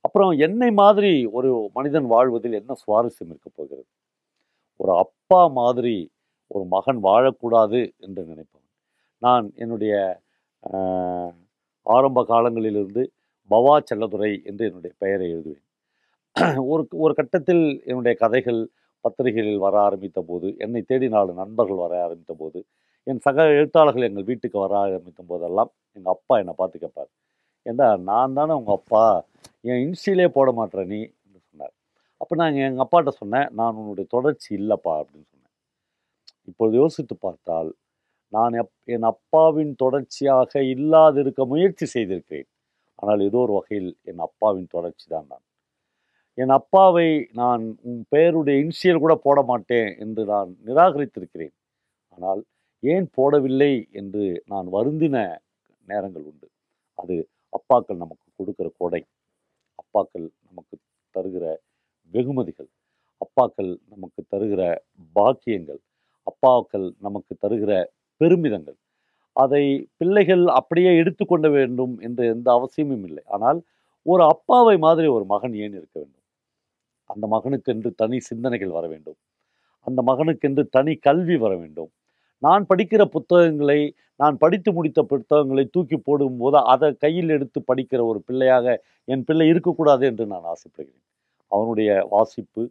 அப்புறம் 0.05 0.31
என்னை 0.47 0.69
மாதிரி 0.81 1.11
ஒரு 1.37 1.51
மனிதன் 1.77 2.07
வாழ்வதில் 2.13 2.59
என்ன 2.61 2.73
சுவாரஸ்யம் 2.83 3.31
இருக்க 3.33 3.49
போகிறது? 3.51 3.85
ஒரு 4.79 4.93
அப்பா 5.03 5.41
மாதிரி 5.61 5.95
ஒரு 6.51 6.63
மகன் 6.75 6.99
வாழக்கூடாது 7.03 7.79
என்று 7.97 8.21
நினைப்பவன். 8.25 8.69
நான் 9.21 9.45
என்னுடைய 9.55 9.93
ஆரம்ப 11.85 12.19
காலங்களிலிருந்து 12.33 13.03
பவா 13.49 13.75
செல்லதுரை 13.89 14.31
என்று 14.43 14.63
என்னுடைய 14.69 14.93
பெயரை 14.97 15.27
எழுதுவேன். 15.35 15.63
ஒரு 16.71 16.83
ஒரு 17.05 17.13
கட்டத்தில் 17.13 17.63
என்னுடைய 17.85 18.13
கதைகள் 18.23 18.61
பத்திரிகைகளில் 19.05 19.63
வர 19.65 19.75
ஆரம்பித்த 19.79 20.19
போது 20.21 20.47
என்னை 20.57 20.81
தேடி 20.81 21.07
நாலு 21.09 21.31
நண்பர்கள் 21.33 21.83
வர 21.85 21.93
ஆரம்பித்த 22.05 22.33
போது 22.33 22.59
என் 23.07 23.19
சக 23.19 23.43
எழுத்தாளர்கள் 23.57 24.07
எங்கள் 24.09 24.27
வீட்டுக்கு 24.29 24.57
வர 24.59 24.73
ஆரம்பித்த 24.77 25.23
போதெல்லாம் 25.27 25.71
எங்கள் 25.97 26.13
அப்பா 26.15 26.35
என்னை 26.41 26.53
பார்த்து 26.57 26.77
கேட்பார். 26.83 27.09
ஏண்டா 27.65 27.87
நான் 28.09 28.35
தானே 28.39 28.53
உங்கள் 28.53 28.77
அப்பா? 28.79 29.03
என் 29.63 29.81
இன்ஸ்டிலே 29.85 30.27
போட 30.37 30.49
மாட்டேற 30.51 30.81
நீ? 30.93 30.99
என்று 31.25 31.39
சொன்னார். 31.49 31.73
அப்போ 32.21 32.33
நான் 32.41 32.59
எங்கள் 32.67 32.85
அப்பாட்ட 32.85 33.11
சொன்னேன் 33.21 33.47
நான் 33.59 33.77
உன்னுடைய 33.81 34.07
தொடர்ச்சி 34.15 34.49
இல்லைப்பா 34.59 34.93
அப்படின்னு 35.01 35.25
சொன்னேன் 35.25 35.34
இப்பொழுது 36.47 36.75
யோசித்து 36.77 37.15
பார்த்தால் 37.17 37.69
நான் 38.33 38.55
எப் 38.61 38.73
என் 38.95 39.07
அப்பாவின் 39.11 39.73
தொடர்ச்சியாக 39.75 40.53
இல்லாதிருக்க 40.75 41.41
முயற்சி 41.47 41.85
செய்திருக்கிறேன். 41.87 42.49
ஆனால் 42.99 43.21
ஏதோ 43.21 43.39
ஒரு 43.45 43.53
வகையில் 43.59 43.91
என் 44.03 44.23
அப்பாவின் 44.27 44.69
தொடர்ச்சி 44.75 45.07
தான் 45.07 45.27
நான். 45.31 45.45
என் 46.37 46.53
அப்பாவை 46.59 47.09
நான் 47.33 47.63
உன் 47.83 48.01
பெயருடைய 48.09 48.57
இன்சியல் 48.63 49.03
கூட 49.03 49.13
போட 49.17 49.39
மாட்டேன் 49.43 49.89
என்று 50.03 50.23
நான் 50.33 50.51
நிராகரித்திருக்கிறேன். 50.65 51.53
ஆனால் 52.17 52.41
ஏன் 52.83 53.07
போடவில்லை 53.17 53.73
என்று 53.93 54.25
நான் 54.47 54.67
வருந்தின 54.77 55.17
நேரங்கள் 55.87 56.25
உண்டு. 56.31 56.47
அது 56.97 57.15
அப்பாக்கள் 57.53 58.01
நமக்கு 58.03 58.27
கொடுக்கிற 58.39 58.67
கொடை. 58.81 59.01
அப்பாக்கள் 59.79 60.27
நமக்கு 60.49 60.75
தருகிற 61.15 61.45
வெகுமதிகள். 62.11 62.69
அப்பாக்கள் 63.21 63.71
நமக்கு 63.93 64.21
தருகிற 64.33 64.61
பாக்கியங்கள். 65.15 65.81
அப்பாக்கள் 66.27 66.87
நமக்கு 66.99 67.33
தருகிற 67.43 67.71
பெருமிதங்கள். 68.21 68.77
அதை 69.35 69.63
பிள்ளைகள் 69.97 70.43
அப்படியே 70.59 70.91
எடுத்துக்கொள்ள 70.97 71.47
வேண்டும் 71.49 71.93
என்ற 71.99 72.19
எந்த 72.25 72.47
அவசியமும் 72.51 73.05
இல்லை. 73.09 73.23
ஆனால் 73.27 73.59
ஒரு 74.05 74.23
அப்பாவை 74.23 74.75
மாதிரி 74.77 75.07
ஒரு 75.07 75.25
மகன் 75.25 75.55
ஏன் 75.55 75.75
இருக்க 75.79 75.95
வேண்டும்? 75.99 76.23
அந்த 77.09 77.25
மகனுக்கென்று 77.27 77.89
தனி 77.95 78.17
சிந்தனைகள் 78.19 78.75
வர 78.77 78.85
வேண்டும். 78.87 79.17
அந்த 79.87 79.99
மகனுக்கென்று 80.01 80.63
தனி 80.69 80.93
கல்வி 81.07 81.37
வர 81.37 81.53
வேண்டும். 81.55 81.91
நான் 82.43 82.65
படிக்கிற 82.69 83.01
புத்தகங்களை 83.15 83.79
நான் 84.19 84.35
படித்து 84.37 84.69
முடித்த 84.73 84.99
புத்தகங்களை 85.03 85.63
தூக்கி 85.65 85.97
போடும்போது 85.97 86.57
அதை 86.73 86.89
கையில் 86.95 87.29
எடுத்து 87.29 87.59
படிக்கிற 87.71 88.01
ஒரு 88.05 88.19
பிள்ளையாக 88.21 88.75
என் 89.07 89.23
பிள்ளை 89.23 89.47
இருக்கக்கூடாது 89.47 90.03
என்று 90.05 90.25
நான் 90.25 90.45
ஆசைப்படுகிறேன். 90.53 91.03
அவனுடைய 91.51 91.89
வாசிப்பு 92.09 92.63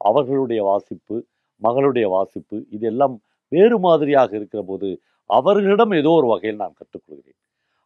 அவர்களுடைய 0.00 0.60
வாசிப்பு 0.64 1.16
மகளுடைய 1.62 2.06
வாசிப்பு 2.16 2.56
இதெல்லாம் 2.76 3.14
வேறு 3.52 3.76
மாதிரியாக 3.86 4.30
இருக்கிற 4.38 4.60
போது 4.70 4.88
அவர்களிடம் 5.30 5.92
ஏதோ 6.00 6.10
ஒரு 6.20 6.28
வகையில் 6.32 6.62
நான் 6.62 6.78
கற்றுக்கொள்கிறேன். 6.80 7.38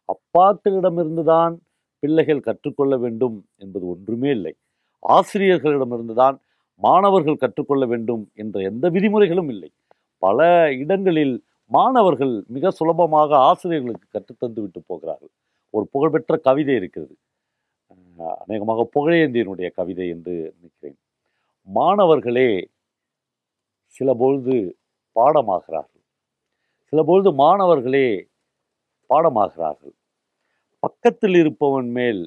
அப்பாக்களிடமிருந்து 0.09 1.23
தான் 1.33 1.53
பிள்ளைகள் 2.03 2.45
கற்றுக்கொள்ள 2.47 2.93
வேண்டும் 3.03 3.37
என்பது 3.63 3.85
ஒன்றுமே 3.93 4.29
இல்லை. 4.37 4.53
ஆசிரியர்களிடமிருந்து 5.03 6.15
தான் 6.23 6.35
மாணவர்கள் 6.81 7.41
கற்றுக்கொள்ள 7.43 7.83
வேண்டும் 7.93 8.23
என்ற 8.43 8.61
எந்த 8.69 8.85
விதிமுறைகளும் 8.95 9.49
இல்லை. 9.53 9.69
பல 10.23 10.47
இடங்களில் 10.83 11.35
மாணவர்கள் 11.71 12.33
மிக 12.55 12.71
சுலபமாக 12.79 13.31
ஆசிரியர்களுக்கு 13.49 14.07
கற்றுத்தந்து 14.15 14.59
விட்டு 14.63 14.79
போகிறார்கள். 14.89 15.33
ஒரு 15.73 15.85
புகழ்பெற்ற 15.93 16.35
கவிதை 16.47 16.75
இருக்கிறது. 16.81 17.15
அநேகமாக 18.43 18.85
புகழேந்தியனுடைய 18.95 19.67
கவிதை 19.79 20.05
என்று 20.15 20.33
நினைக்கிறேன். 20.57 20.97
மாணவர்களே 21.67 22.49
சில 23.95 24.09
பொழுது 24.13 24.55
பாடமாகிறார்கள். 25.15 26.03
சில 26.93 27.03
பொழுது 27.03 27.33
மாணவர்களே 27.33 28.07
பாடமாகிறார்கள். 29.09 29.95
பக்கத்தில் 30.83 31.35
இருப்பவன் 31.35 31.89
மேல் 31.91 32.21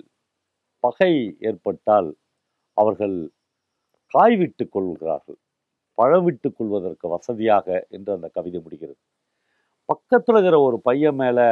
பகை 0.85 1.13
ஏற்பட்டால் 1.41 2.11
அவர்கள் 2.77 3.17
காய்விட்டு 4.15 4.65
கொள்கிறார்கள். 4.69 5.39
பழவிட்டு 5.99 6.49
கொள்வதற்கு 6.53 7.07
வசதியாக 7.09 7.67
என்று 7.89 8.11
அந்த 8.13 8.29
கவிதை 8.29 8.61
முடிகிறது. 8.61 9.01
பக்கத்தில் 9.89 10.35
இருக்கிற 10.35 10.61
ஒரு 10.61 10.79
பையன் 10.81 11.15
மேலே 11.15 11.49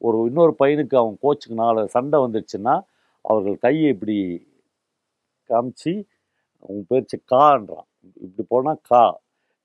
ஒரு 0.00 0.18
இன்னொரு 0.26 0.54
பையனுக்கு 0.58 0.96
அவன் 0.96 1.18
கோச்சுக்குனால 1.22 1.84
சண்டை 1.86 2.18
வந்துடுச்சுன்னா 2.20 2.74
அவர்கள் 3.24 3.58
கையை 3.58 3.88
இப்படி 3.88 4.18
காமிச்சு 5.50 5.92
உன் 6.62 6.84
பேச்சு 6.88 7.16
கான்றான். 7.34 7.88
இப்படி 8.16 8.44
போனால் 8.48 8.82
கா. 8.82 9.04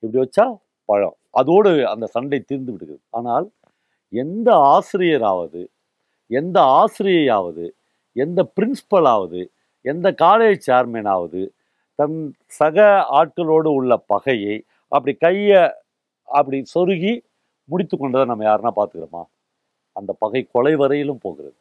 இப்படி 0.03 0.19
வச்சா 0.23 0.45
பழம். 0.89 1.15
அதோடு 1.31 1.71
அந்த 1.87 2.05
சண்டை 2.07 2.39
தீர்ந்து 2.39 2.71
விடுகிறது. 2.71 3.03
ஆனால் 3.09 3.47
எந்த 4.13 4.49
ஆசிரியராவது 4.75 5.61
எந்த 6.31 6.57
ஆசிரியையாவது 6.81 7.65
எந்த 8.15 8.39
பிரின்சிபலாவது 8.55 9.41
எந்த 9.85 10.07
காலேஜ் 10.21 10.61
சேர்மேனாவது 10.67 11.41
தன் 11.99 12.17
சக 12.59 12.77
ஆட்களோடு 13.19 13.69
உள்ள 13.79 13.93
பகையை 14.13 14.55
அப்படி 14.91 15.13
கையை 15.15 15.61
அப்படி 16.29 16.57
சொருகி 16.73 17.13
முடித்து 17.69 17.97
கொண்டதை 17.97 18.25
நம்ம 18.25 18.45
யாருன்னா 18.45 18.71
பார்த்துக்கிறோமா? 18.75 19.23
அந்த 19.95 20.11
பகை 20.19 20.41
கொலை 20.51 20.73
வரையிலும் 20.75 21.21
போகிறது. 21.21 21.55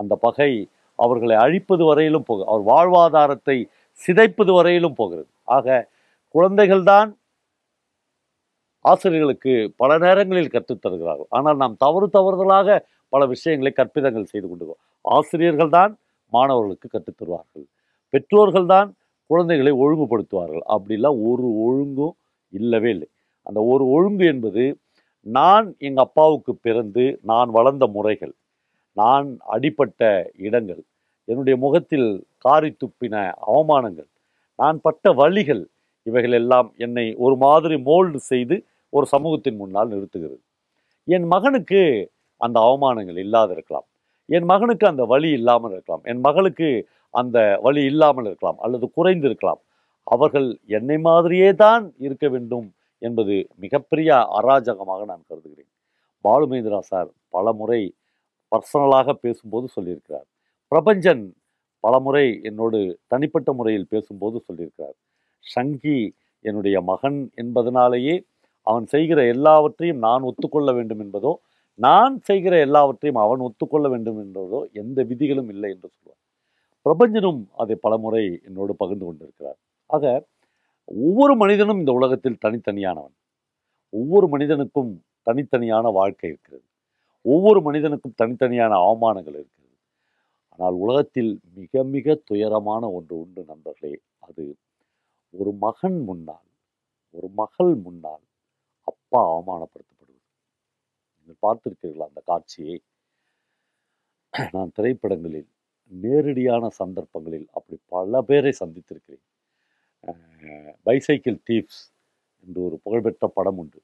அந்த 0.00 0.14
பகை 0.16 0.50
அவர்களை 0.98 1.36
அழிப்பது 1.36 1.84
வரையிலும் 1.84 2.26
போகிறது 2.28 2.50
அவர் 2.52 2.64
வாழ்வாதாரத்தை 2.72 3.56
சிதைப்பது 4.00 4.52
வரையிலும் 4.54 4.94
போகிறது. 4.94 5.28
ஆக 5.44 5.66
குழந்தைகள்தான் 6.34 7.10
ஆசிரியர்களுக்கு 8.84 9.52
பல 9.76 9.90
நேரங்களில் 9.98 10.50
கற்றுத் 10.50 10.82
தருகிறார்கள். 10.82 11.28
ஆனால் 11.30 11.56
நாம் 11.56 11.76
தவறு 11.76 12.06
தவறுதலாக 12.08 12.78
பல 13.12 13.26
விஷயங்களை 13.26 13.72
கற்பிதங்கள் 13.72 14.30
செய்து 14.32 14.46
கொண்டு 14.48 14.74
ஆசிரியர்கள் 15.04 15.68
தான் 15.68 15.92
மாணவர்களுக்கு 16.32 16.88
கற்றுத் 16.88 17.18
தருவார்கள். 17.20 17.64
பெற்றோர்கள் 18.12 18.66
தான் 18.66 18.88
குழந்தைகளை 19.30 19.72
ஒழுங்குபடுத்துவார்கள். 19.72 20.64
அப்படிலாம் 20.68 21.18
ஒரு 21.22 21.48
ஒழுங்கும் 21.66 22.14
இல்லவே 22.52 22.90
இல்லை. 22.90 23.08
அந்த 23.46 23.60
ஒரு 23.64 23.84
ஒழுங்கு 23.86 24.24
என்பது 24.26 24.64
நான் 25.26 25.66
எங்கள் 25.78 26.04
அப்பாவுக்கு 26.04 26.52
பிறந்து 26.54 27.04
நான் 27.22 27.50
வளர்ந்த 27.50 27.84
முறைகள் 27.86 28.34
நான் 28.96 29.26
அடிபட்ட 29.46 30.00
இடங்கள் 30.36 30.82
என்னுடைய 31.28 31.56
முகத்தில் 31.56 32.08
காரி 32.38 32.70
துப்பின 32.72 33.16
அவமானங்கள் 33.46 34.08
நான் 34.58 34.78
பட்ட 34.80 35.12
வழிகள் 35.12 35.62
இவைகள் 36.06 36.32
எல்லாம் 36.32 36.68
என்னை 36.76 37.14
ஒரு 37.16 37.36
மாதிரி 37.36 37.76
மோல்டு 37.82 38.18
செய்து 38.24 38.56
ஒரு 38.92 39.06
சமூகத்தின் 39.14 39.60
முன்னால் 39.62 39.92
நிறுத்துகிறது. 39.92 40.42
என் 41.08 41.26
மகனுக்கு 41.34 41.80
அந்த 42.40 42.56
அவமானங்கள் 42.66 43.18
இல்லாத 43.24 43.50
இருக்கலாம். 43.52 43.86
என் 44.28 44.46
மகனுக்கு 44.52 44.86
அந்த 44.92 45.04
வழி 45.04 45.30
இல்லாமல் 45.30 45.72
இருக்கலாம். 45.72 46.02
என் 46.04 46.22
மகளுக்கு 46.26 46.68
அந்த 47.14 47.38
வழி 47.62 47.82
இல்லாமல் 47.84 48.26
இருக்கலாம் 48.26 48.58
அல்லது 48.64 48.86
குறைந்து 48.90 49.26
இருக்கலாம். 49.30 49.60
அவர்கள் 50.06 50.48
என்னை 50.78 50.96
மாதிரியே 50.98 51.50
தான் 51.54 51.84
இருக்க 52.06 52.26
வேண்டும் 52.28 52.68
என்பது 53.02 53.34
மிகப்பெரிய 53.56 54.10
அராஜகமாக 54.38 55.02
நான் 55.04 55.26
கருதுகிறேன். 55.28 55.70
பாலுமேந்திரா 56.24 56.80
சார் 56.90 57.10
பல 57.28 57.52
முறை 57.52 57.80
பர்சனலாக 58.52 59.12
பேசும்போது 59.24 59.66
சொல்லியிருக்கிறார். 59.76 60.26
பிரபஞ்சன் 60.72 61.22
பலமுறை 61.84 62.26
என்னோடு 62.42 62.80
தனிப்பட்ட 63.06 63.50
முறையில் 63.52 63.90
பேசும்போது 63.92 64.36
சொல்லியிருக்கிறார். 64.48 64.96
ஷங்கி 65.44 65.98
என்னுடைய 66.44 66.76
மகன் 66.90 67.18
என்பதனாலேயே 67.34 68.14
அவன் 68.66 68.86
செய்கிற 68.94 69.20
எல்லாவற்றையும் 69.34 70.02
நான் 70.06 70.26
ஒத்துக்கொள்ள 70.30 70.70
வேண்டும் 70.78 71.02
என்பதோ 71.04 71.32
நான் 71.78 72.14
செய்கிற 72.28 72.54
எல்லாவற்றையும் 72.66 73.20
அவன் 73.24 73.44
ஒத்துக்கொள்ள 73.48 73.86
வேண்டும் 73.94 74.20
என்பதோ 74.24 74.60
எந்த 74.82 74.98
விதிகளும் 75.10 75.50
இல்லை 75.54 75.70
என்று 75.74 75.88
சொல்வார் 75.90 76.20
பிரபஞ்சனும் 76.86 77.40
அதை 77.62 77.76
பலமுறை 77.84 78.24
என்னோடு 78.48 78.72
பகிர்ந்து 78.80 79.06
கொண்டிருக்கிறார். 79.06 79.58
ஆக 79.90 80.04
ஒவ்வொரு 80.88 81.34
மனிதனும் 81.42 81.80
இந்த 81.82 81.92
உலகத்தில் 82.00 82.40
தனித்தனியானவன். 82.44 83.16
ஒவ்வொரு 83.92 84.26
மனிதனுக்கும் 84.34 84.92
தனித்தனியான 85.26 85.86
வாழ்க்கை 85.98 86.28
இருக்கிறது. 86.30 86.64
ஒவ்வொரு 87.24 87.60
மனிதனுக்கும் 87.68 88.18
தனித்தனியான 88.22 88.72
அவமானங்கள் 88.84 89.36
இருக்கிறது. 89.36 89.58
ஆனால் 90.52 90.76
உலகத்தில் 90.84 91.32
மிக 91.60 91.84
மிக 91.94 92.16
துயரமான 92.30 92.82
ஒன்று 92.98 93.14
உண்டு 93.24 93.42
நண்பர்களே 93.50 93.94
அது 94.22 94.44
ஒரு 95.34 95.52
மகன் 95.64 95.98
முன்னால் 96.08 96.48
ஒரு 97.14 97.28
மகள் 97.40 97.72
முன்னால் 97.86 98.24
அப்பா 99.12 99.22
அவமானப்படுத்தப்படுவது. 99.30 100.20
நீங்கள் 101.18 101.40
பார்த்திருக்கிறீர்களா 101.44 102.06
அந்த 102.10 102.20
காட்சியை? 102.30 102.76
நான் 104.54 104.70
திரைப்படங்களில் 104.76 105.48
நேரடியான 105.92 106.70
சந்தர்ப்பங்களில் 106.78 107.44
அப்படி 107.56 107.76
பல 107.94 108.22
பேரை 108.28 108.52
சந்தித்திருக்கிறேன். 108.60 109.24
பைசைக்கிள் 110.86 111.36
தீப்ஸ் 111.50 111.82
என்று 112.44 112.60
ஒரு 112.68 112.76
புகழ்பெற்ற 112.84 113.28
படம் 113.38 113.58
உண்டு. 113.62 113.80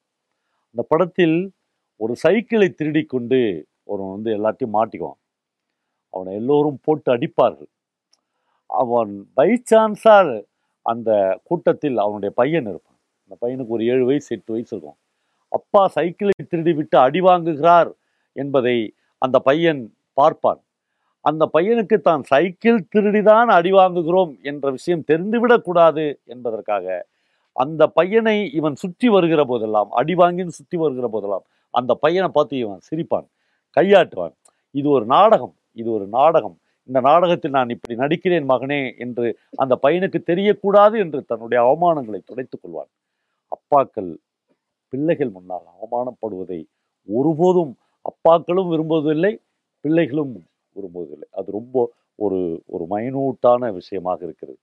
அந்த 0.71 0.85
படத்தில் 0.93 1.37
ஒரு 2.01 2.15
சைக்கிளை 2.25 2.69
திருடி 2.81 3.03
கொண்டு 3.05 3.41
ஒருவன் 3.93 4.15
வந்து 4.17 4.33
எல்லாத்தையும் 4.39 4.77
மாட்டிக்குவான். 4.79 5.21
அவனை 6.15 6.33
எல்லோரும் 6.41 6.81
போட்டு 6.87 7.11
அடிப்பார்கள். 7.17 7.71
அவன் 8.71 9.13
பை 9.41 9.51
சான்ஸால் 9.73 10.33
அந்த 10.87 11.11
கூட்டத்தில் 11.51 11.99
அவனுடைய 12.07 12.33
பையன் 12.41 12.71
இருப்பான். 12.73 12.99
அந்த 13.25 13.37
பையனுக்கு 13.45 13.77
ஒரு 13.79 13.87
ஏழு 13.93 14.07
வயசு 14.13 14.31
எட்டு 14.39 14.53
வயசு 14.57 14.75
இருக்கும். 14.77 14.99
அப்பா 15.53 15.83
சைக்கிளை 15.97 16.35
திருடி 16.53 16.73
விட்டு 16.79 16.97
அடி 17.07 17.21
வாங்குகிறார் 17.21 17.91
என்பதை 18.37 18.77
அந்த 19.23 19.37
பையன் 19.49 19.81
பார்ப்பான். 20.17 20.61
அந்த 21.25 21.45
பையனுக்கு 21.55 21.97
தான் 22.01 22.23
சைக்கிள் 22.31 22.79
திருடிதான் 22.93 23.51
அடி 23.59 23.71
வாங்குகிறோம் 23.79 24.33
என்ற 24.51 24.67
விஷயம் 24.71 25.07
தெரிந்துவிடக்கூடாது 25.11 26.05
என்பதற்காக 26.25 26.87
அந்த 27.57 27.83
பையனை 27.99 28.37
இவன் 28.59 28.77
சுற்றி 28.83 29.09
வருகிற 29.15 29.43
போதெல்லாம் 29.45 29.91
அடி 30.01 30.15
வாங்கின்னு 30.21 30.59
சுற்றி 30.59 30.77
வருகிற 30.83 31.07
போதெல்லாம் 31.15 31.45
அந்த 31.75 31.93
பையனை 32.05 32.29
பார்த்து 32.37 32.55
இவன் 32.65 32.85
சிரிப்பான் 32.89 33.27
கையாட்டுவான். 33.77 34.35
இது 34.75 34.89
ஒரு 34.97 35.07
நாடகம் 35.15 35.55
இது 35.81 35.89
ஒரு 35.97 36.07
நாடகம். 36.19 36.57
இந்த 36.89 37.01
நாடகத்தில் 37.09 37.57
நான் 37.57 37.73
இப்படி 37.75 37.95
நடிக்கிறேன் 38.03 38.47
மகனே 38.53 38.81
என்று 39.05 39.27
அந்த 39.63 39.75
பையனுக்கு 39.83 40.19
தெரியக்கூடாது 40.31 40.97
என்று 41.05 41.21
தன்னுடைய 41.31 41.59
அவமானங்களை 41.65 42.21
துடைத்துக் 42.23 42.63
கொள்வான். 42.63 42.91
அப்பாக்கள் 43.53 44.11
பிள்ளைகள் 44.93 45.35
முன்னால் 45.37 45.67
அவமானப்படுவதை 45.75 46.61
ஒருபோதும் 47.09 47.73
அப்பாக்களும் 48.05 48.71
விரும்புவதில்லை 48.73 49.33
பிள்ளைகளும் 49.85 50.33
விரும்புவதில்லை. 50.77 51.29
அது 51.31 51.49
ரொம்ப 51.53 51.77
ஒரு 52.19 52.39
ஒரு 52.67 52.85
மைனூட்டான 52.91 53.73
விஷயமாக 53.73 54.19
இருக்கிறது. 54.25 54.59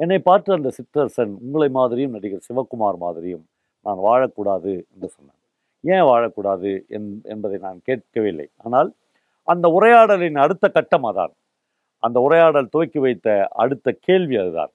என்னை 0.00 0.18
பார்த்து 0.18 0.50
அந்த 0.52 0.70
சிற்றரசன் 0.78 1.32
உங்களை 1.44 1.68
மாதிரியும் 1.68 2.14
நடிகர் 2.16 2.46
சிவகுமார் 2.48 2.98
மாதிரியும் 2.98 3.44
நான் 3.86 4.00
வாழக்கூடாது 4.08 4.72
என்று 4.92 5.08
சொன்னான். 5.08 5.40
ஏன் 5.84 6.06
வாழக்கூடாது 6.10 6.70
என் 6.88 7.08
என்பதை 7.24 7.58
நான் 7.58 7.78
கேட்கவில்லை. 7.84 8.46
ஆனால் 8.58 8.88
அந்த 9.48 9.66
உரையாடலின் 9.68 10.38
அடுத்த 10.44 10.66
கட்டம் 10.68 11.06
அதான். 11.10 11.32
அந்த 12.02 12.18
உரையாடல் 12.20 12.72
துவக்கி 12.72 12.98
வைத்த 12.98 13.28
அடுத்த 13.62 13.96
கேள்வி 14.06 14.36
அதுதான். 14.36 14.72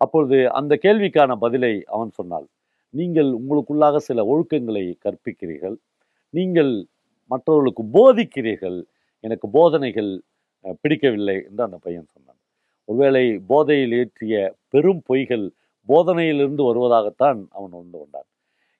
அப்பொழுது 0.00 0.38
அந்த 0.50 0.72
கேள்விக்கான 0.82 1.32
பதிலை 1.36 1.72
அவன் 1.86 2.10
சொன்னாள். 2.10 2.46
நீங்கள் 2.94 3.30
உங்களுக்குள்ளாக 3.38 3.96
சில 4.08 4.24
ஒழுக்கங்களை 4.32 4.84
கற்பிக்கிறீர்கள். 5.04 5.76
நீங்கள் 6.34 6.72
மற்றவர்களுக்கு 7.30 7.84
போதிக்கிறீர்கள். 7.96 8.78
எனக்கு 9.24 9.46
போதனைகள் 9.58 10.10
பிடிக்கவில்லை 10.82 11.36
என்று 11.48 11.62
அந்த 11.66 11.78
பையன் 11.86 12.08
சொன்னான். 12.14 12.40
ஒருவேளை 12.88 13.24
போதையில் 13.50 13.94
ஏற்றிய 14.00 14.34
பெரும் 14.74 15.02
பொய்கள் 15.10 15.46
போதனையிலிருந்து 15.88 16.62
வருவதாகத்தான் 16.70 17.38
அவன் 17.56 17.72
உணர்ந்து 17.78 17.98
கொண்டான். 18.00 18.28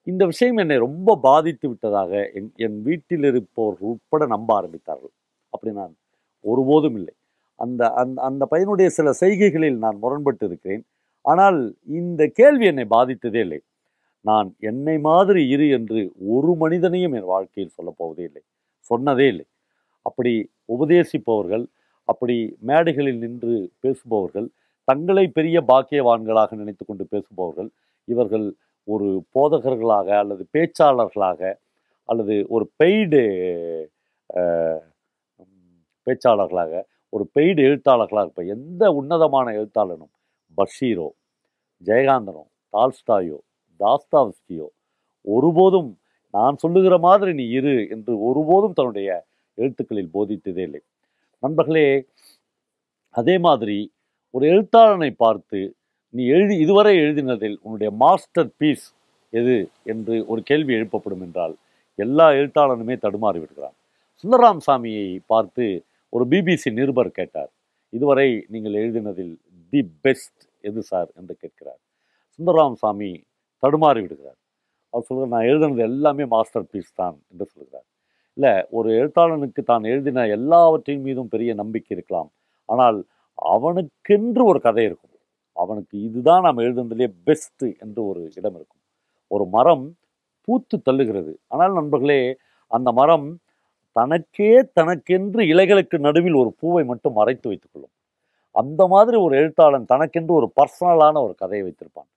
இந்த 0.07 0.23
விஷயம் 0.33 0.59
என்னை 0.63 0.77
ரொம்ப 0.87 1.17
பாதித்து 1.29 1.67
விட்டதாக 1.71 2.13
என் 2.39 2.51
என் 2.67 2.79
வீட்டில் 2.89 3.27
இருப்பவர்கள் 3.31 3.91
உட்பட 3.93 4.23
நம்ப 4.35 4.51
ஆரம்பித்தார்கள். 4.61 5.15
அப்படி 5.53 5.73
நான் 5.81 5.95
ஒருபோதும் 6.45 6.97
இல்லை. 7.01 7.15
அந்த 7.59 7.83
அந்த 8.03 8.19
அந்த 8.29 8.45
பையனுடைய 8.53 8.89
சில 8.99 9.11
செய்கைகளில் 9.23 9.79
நான் 9.85 9.99
முரண்பட்டு 10.05 10.45
இருக்கிறேன் 10.51 10.85
ஆனால் 11.25 11.59
இந்த 12.01 12.23
கேள்வி 12.41 12.67
என்னை 12.73 12.87
பாதித்ததே 12.97 13.41
இல்லை. 13.47 13.61
நான் 14.29 14.49
என்னை 14.71 14.97
மாதிரி 15.09 15.41
இரு 15.55 15.67
என்று 15.79 16.01
ஒரு 16.35 16.53
மனிதனையும் 16.63 17.15
என் 17.19 17.31
வாழ்க்கையில் 17.33 17.77
சொல்லப்போவதே 17.79 18.23
இல்லை. 18.29 18.43
சொன்னதே 18.91 19.27
இல்லை. 19.33 19.47
அப்படி 20.07 20.33
உபதேசிப்பவர்கள் 20.75 21.65
அப்படி 22.09 22.37
மேடைகளில் 22.61 23.21
நின்று 23.25 23.55
பேசுபவர்கள் 23.81 24.49
தங்களை 24.89 25.25
பெரிய 25.29 25.57
பாக்கியவான்களாக 25.71 26.57
நினைத்து 26.57 26.85
கொண்டு 26.85 27.05
பேசுபவர்கள் 27.13 27.69
இவர்கள் 28.09 28.47
ஒரு 28.89 29.09
போதகர்களாக 29.35 30.09
அல்லது 30.23 30.43
பேச்சாளர்களாக 30.57 31.41
அல்லது 32.09 32.35
ஒரு 32.49 32.65
பெய்டு 32.81 33.23
பேச்சாளர்களாக 36.07 36.73
ஒரு 37.13 37.25
பெய்டு 37.37 37.61
எழுத்தாளர்களாக 37.69 38.31
இப்போ 38.31 38.45
எந்த 38.57 38.85
உன்னதமான 38.93 39.53
எழுத்தாளனும் 39.53 40.13
பஷீரோ 40.59 41.09
ஜெயகாந்தனோ 41.83 42.45
டால்ஸ்டாயோ 42.73 43.39
தாஸ்தாவ்ஸ்கியோ 43.81 44.67
ஒருபோதும் 45.25 45.91
நான் 46.35 46.61
சொல்லுகிற 46.63 46.95
மாதிரி 46.99 47.31
நீ 47.41 47.45
இரு 47.59 47.75
என்று 47.95 48.13
ஒருபோதும் 48.29 48.77
தன்னுடைய 48.79 49.09
எழுத்துக்களில் 49.59 50.15
போதித்ததே 50.15 50.63
இல்லை. 50.69 50.83
நண்பர்களே 51.43 51.89
அதே 53.15 53.37
மாதிரி 53.47 53.79
ஒரு 54.35 54.45
எழுத்தாளனை 54.53 55.11
பார்த்து 55.25 55.61
நீ 56.15 56.23
எழுதி 56.37 56.55
இதுவரை 56.65 56.93
எழுதினதில் 57.05 57.57
உன்னுடைய 57.65 57.91
மாஸ்டர் 58.03 58.51
பீஸ் 58.61 58.87
எது 59.33 59.57
என்று 59.93 60.15
ஒரு 60.31 60.41
கேள்வி 60.51 60.73
எழுப்பப்படும் 60.79 61.23
என்றால் 61.27 61.55
எல்லா 61.99 62.27
எழுத்தாளனுமே 62.39 62.95
தடுமாறி 63.05 63.39
விடுகிறான். 63.41 63.77
சுந்தரராம் 64.25 64.63
சாமியை 64.67 65.09
பார்த்து 65.33 65.65
ஒரு 66.13 66.25
பிபிசி 66.33 66.71
நிருபர் 66.79 67.17
கேட்டார் 67.19 67.51
இதுவரை 67.93 68.29
நீங்கள் 68.53 68.79
எழுதினதில் 68.81 69.35
தி 69.73 69.81
பெஸ்ட் 70.05 70.43
எது 70.65 70.81
சார்? 70.83 71.09
என்று 71.19 71.35
கேட்கிறார். 71.43 71.81
சுந்தரராம் 72.39 72.79
சாமி 72.83 73.11
தடுமாறி 73.63 74.01
விடுகிறார். 74.05 74.39
அவர் 74.95 75.07
சொல்கிறார் 75.09 75.35
நான் 75.35 75.49
எழுதுனது 75.51 75.83
எல்லாமே 75.91 76.25
மாஸ்டர் 76.35 76.69
பீஸ் 76.73 76.93
தான் 77.01 77.17
என்று 77.33 77.47
சொல்கிறார். 77.55 77.87
இல்லை 78.37 78.53
ஒரு 78.79 78.89
எழுத்தாளனுக்கு 79.01 79.63
தான் 79.73 79.85
எழுதின 79.93 80.27
எல்லாவற்றின் 80.39 81.05
மீதும் 81.07 81.33
பெரிய 81.35 81.51
நம்பிக்கை 81.63 81.93
இருக்கலாம். 81.97 82.31
ஆனால் 82.69 82.99
அவனுக்கென்று 83.55 84.43
ஒரு 84.53 84.61
கதை 84.67 84.85
இருக்கும். 84.89 85.15
அவனுக்கு 85.57 85.95
இதுதான் 86.09 86.45
நாம் 86.47 86.63
எழுதுனதுலேயே 86.67 87.11
பெஸ்ட்டு 87.29 87.69
என்று 87.85 88.01
ஒரு 88.11 88.21
இடம் 88.39 88.57
இருக்கும். 88.59 88.83
ஒரு 89.31 89.45
மரம் 89.57 89.87
பூத்து 90.49 90.77
தள்ளுகிறது. 90.89 91.33
ஆனால் 91.53 91.73
நண்பர்களே 91.81 92.21
அந்த 92.71 92.89
மரம் 93.01 93.29
தனக்கே 93.97 94.51
தனக்கென்று 94.79 95.43
இலைகளுக்கு 95.53 95.97
நடுவில் 96.07 96.37
ஒரு 96.43 96.51
பூவை 96.61 96.83
மட்டும் 96.91 97.17
மறைத்து 97.21 97.47
வைத்துக்கொள்ளும் 97.51 97.95
அந்த 98.55 98.83
மாதிரி 98.95 99.17
ஒரு 99.27 99.35
எழுத்தாளன் 99.41 99.89
தனக்கென்று 99.93 100.33
ஒரு 100.41 100.49
பர்சனலான 100.59 101.17
ஒரு 101.27 101.35
கதையை 101.43 101.63
வைத்திருப்பான். 101.67 102.09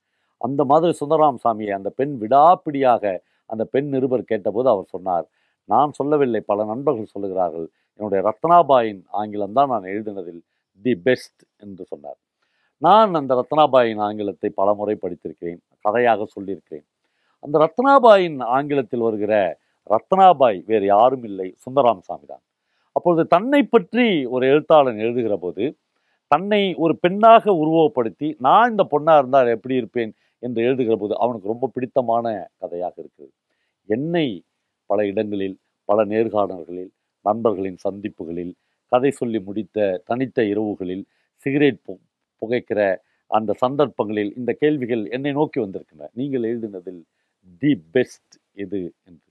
அந்த 0.42 0.62
மாதிரி 0.72 0.94
சுந்தரராம் 1.02 1.42
சாமியை 1.44 1.74
அந்த 1.80 1.90
பெண் 2.00 2.16
விடாப்பிடியாக 2.24 3.04
அந்த 3.50 3.64
பெண் 3.74 3.90
நிருபர் 3.94 4.30
கேட்டபோது 4.32 4.68
அவர் 4.74 4.92
சொன்னார் 4.96 5.26
நான் 5.70 5.92
சொல்லவில்லை 6.00 6.42
பல 6.52 6.64
நண்பர்கள் 6.72 7.14
சொல்லுகிறார்கள். 7.16 7.68
என்னுடைய 8.00 8.20
ரத்னாபாயின் 8.30 9.02
ஆங்கிலம் 9.20 9.56
தான் 9.58 9.72
நான் 9.74 9.88
எழுதினதில் 9.94 10.42
தி 10.86 10.94
பெஸ்ட் 11.08 11.42
என்று 11.64 11.84
சொன்னார். 11.92 12.20
நான் 12.82 13.20
அந்த 13.20 13.34
ரத்னாபாயின் 13.40 14.02
ஆங்கிலத்தை 14.08 14.50
பல 14.60 14.70
முறை 14.80 14.96
படித்திருக்கிறேன் 15.04 15.60
கதையாக 15.86 16.26
சொல்லியிருக்கிறேன். 16.36 16.86
அந்த 17.44 17.56
ரத்னாபாயின் 17.66 18.40
ஆங்கிலத்தில் 18.56 19.06
வருகிற 19.08 19.34
ரத்னாபாய் 19.90 20.60
வேறு 20.70 20.86
யாரும் 20.96 21.26
இல்லை 21.30 21.48
சுந்தராம் 21.64 22.04
சாமி 22.08 22.26
தான். 22.32 22.44
அப்பொழுது 22.96 23.24
தன்னை 23.36 23.62
பற்றி 23.66 24.08
ஒரு 24.34 24.44
எழுத்தாளன் 24.52 25.00
எழுதுகிற 25.04 25.36
போது 25.44 25.64
தன்னை 26.32 26.62
ஒரு 26.84 26.94
பெண்ணாக 27.04 27.44
உருவப்படுத்தி 27.62 28.28
நான் 28.48 28.70
இந்த 28.74 28.84
பொண்ணாக 28.94 29.22
இருந்தால் 29.22 29.54
எப்படி 29.56 29.76
இருப்பேன்? 29.82 30.12
என்று 30.44 30.60
எழுதுகிற 30.68 30.96
போது 30.98 31.14
அவனுக்கு 31.24 31.52
ரொம்ப 31.54 31.70
பிடித்தமான 31.76 32.26
கதையாக 32.58 32.96
இருக்குது 33.04 33.32
என்னை 33.90 34.28
பல 34.90 35.06
இடங்களில் 35.06 35.58
பல 35.90 36.04
நேர்காணல்களில் 36.06 36.92
நண்பர்களின் 37.26 37.80
சந்திப்புகளில் 37.86 38.54
கதை 38.92 39.12
சொல்லி 39.12 39.40
முடித்த 39.48 39.78
தனித்த 40.10 40.42
இரவுகளில் 40.54 41.04
சிகரெட் 41.46 41.82
பு 41.86 41.94
புகைக்கிற 42.42 42.82
அந்த 43.32 43.52
சந்தர்ப்பங்களில் 43.64 44.32
இந்த 44.40 44.52
கேள்விகள் 44.62 45.04
என்னை 45.16 45.32
நோக்கி 45.32 45.60
வந்திருக்கின்றன. 45.64 46.10
நீங்கள் 46.20 46.48
எழுதினதில் 46.52 47.02
தி 47.62 47.72
பெஸ்ட் 47.96 48.36
எது 48.64 48.82
என்று. 49.08 49.28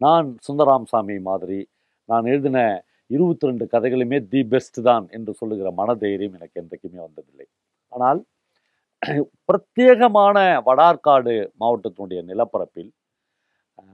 நான் 0.00 0.28
சுந்தராம் 0.46 0.88
சாமி 0.92 1.16
மாதிரி 1.28 1.60
நான் 2.08 2.28
எழுதின 2.32 2.58
இருபத்தி 3.10 3.48
ரெண்டு 3.48 3.64
கதைகளுமே 3.74 4.18
தி 4.32 4.40
பெஸ்ட் 4.52 4.78
தான் 4.88 5.06
என்று 5.16 5.32
சொல்லுகிற 5.40 5.68
மனதைரியம் 5.80 6.34
எனக்கு 6.38 6.56
என்றைக்குமே 6.62 7.00
வந்ததில்லை. 7.06 7.46
ஆனால் 7.92 8.20
பிரத்யேகமான 9.02 10.36
வடார்காடு 10.66 11.34
மாவட்டத்தினுடைய 11.60 12.20
நிலப்பரப்பில் 12.22 12.90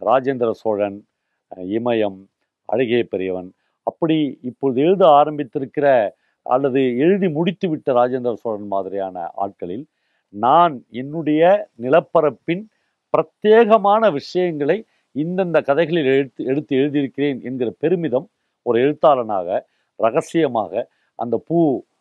ராஜேந்திர 0.02 0.50
சோழன் 0.54 0.96
இமயம் 1.72 2.18
அழகிய 2.68 3.00
பெரியவன் 3.04 3.50
அப்படி 3.86 4.16
இப்பொழுது 4.40 4.78
எழுத 4.80 5.02
ஆரம்பித்திருக்கிற 5.14 5.86
அல்லது 6.46 6.80
எழுதி 6.96 7.28
முடித்து 7.28 7.66
விட்ட 7.68 7.88
ராஜேந்திர 7.92 8.34
சோழன் 8.34 8.68
மாதிரியான 8.68 9.26
ஆட்களில் 9.36 9.84
நான் 10.34 10.74
என்னுடைய 10.92 11.42
நிலப்பரப்பின் 11.76 12.64
பிரத்யேகமான 13.14 14.10
விஷயங்களை 14.10 14.78
இந்தந்த 15.16 15.58
கதைகளில் 15.60 16.08
எடுத்து 16.12 16.44
எடுத்து 16.44 16.72
எழுதியிருக்கிறேன் 16.76 17.38
என்கிற 17.42 17.68
பெருமிதம் 17.80 18.26
ஒரு 18.66 18.78
எழுத்தாளனாக 18.80 19.58
ரகசியமாக 20.00 20.72
அந்த 21.18 21.36
பூ 21.46 21.58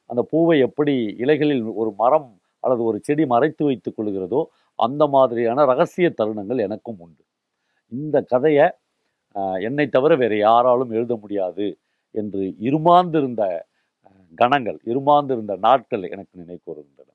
அந்த 0.10 0.22
பூவை 0.32 0.56
எப்படி 0.60 0.96
இலைகளில் 1.18 1.64
ஒரு 1.74 1.92
மரம் 1.96 2.30
அல்லது 2.64 2.82
ஒரு 2.90 2.98
செடி 3.08 3.24
மறைத்து 3.34 3.64
வைத்துக் 3.68 3.98
கொள்கிறதோ 3.98 4.42
அந்த 4.80 5.04
மாதிரியான 5.16 5.66
ரகசிய 5.72 6.08
தருணங்கள் 6.20 6.64
எனக்கும் 6.68 7.00
உண்டு. 7.06 7.24
இந்த 7.92 8.18
கதையை 8.34 8.66
என்னை 9.68 9.86
தவிர 9.96 10.14
வேறு 10.22 10.38
யாராலும் 10.48 10.92
எழுத 10.98 11.14
முடியாது 11.24 11.68
என்று 12.16 12.42
இருமாந்திருந்த 12.68 13.44
கணங்கள் 14.38 14.78
இருமாந்திருந்த 14.92 15.54
நாட்கள் 15.66 16.04
எனக்கு 16.14 16.34
நினைவு 16.42 16.62
வருகின்றன 16.72 17.10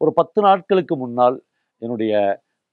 ஒரு 0.00 0.10
பத்து 0.18 0.40
நாட்களுக்கு 0.46 0.94
முன்னால் 0.96 1.36
என்னுடைய 1.82 2.14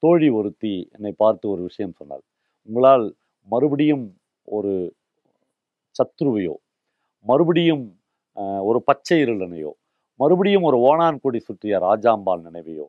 தோழி 0.03 0.27
ஒருத்தி 0.39 0.73
என்னை 0.95 1.11
பார்த்து 1.23 1.45
ஒரு 1.53 1.61
விஷயம் 1.69 1.97
சொன்னாள். 1.99 2.23
உங்களால் 2.69 3.05
மறுபடியும் 3.47 4.05
ஒரு 4.47 4.73
சத்ருவையோ 5.95 6.55
மறுபடியும் 7.25 7.85
ஒரு 8.69 8.79
பச்சை 8.89 9.17
இருளனையோ 9.25 9.71
மறுபடியும் 10.19 10.67
ஒரு 10.69 10.77
ஓணான்குடி 10.89 11.39
சுற்றிய 11.39 11.75
ராஜாம்பாள் 11.79 12.43
நினைவையோ 12.47 12.85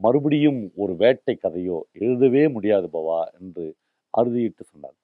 மறுபடியும் 0.00 0.60
ஒரு 0.74 0.92
வேட்டை 0.96 1.34
கதையோ 1.44 1.78
எழுதவே 2.04 2.42
முடியாது 2.52 2.88
பவா 2.92 3.20
என்று 3.38 3.64
அறுதியிட்டு 4.14 4.64
சொன்னார் 4.64 4.96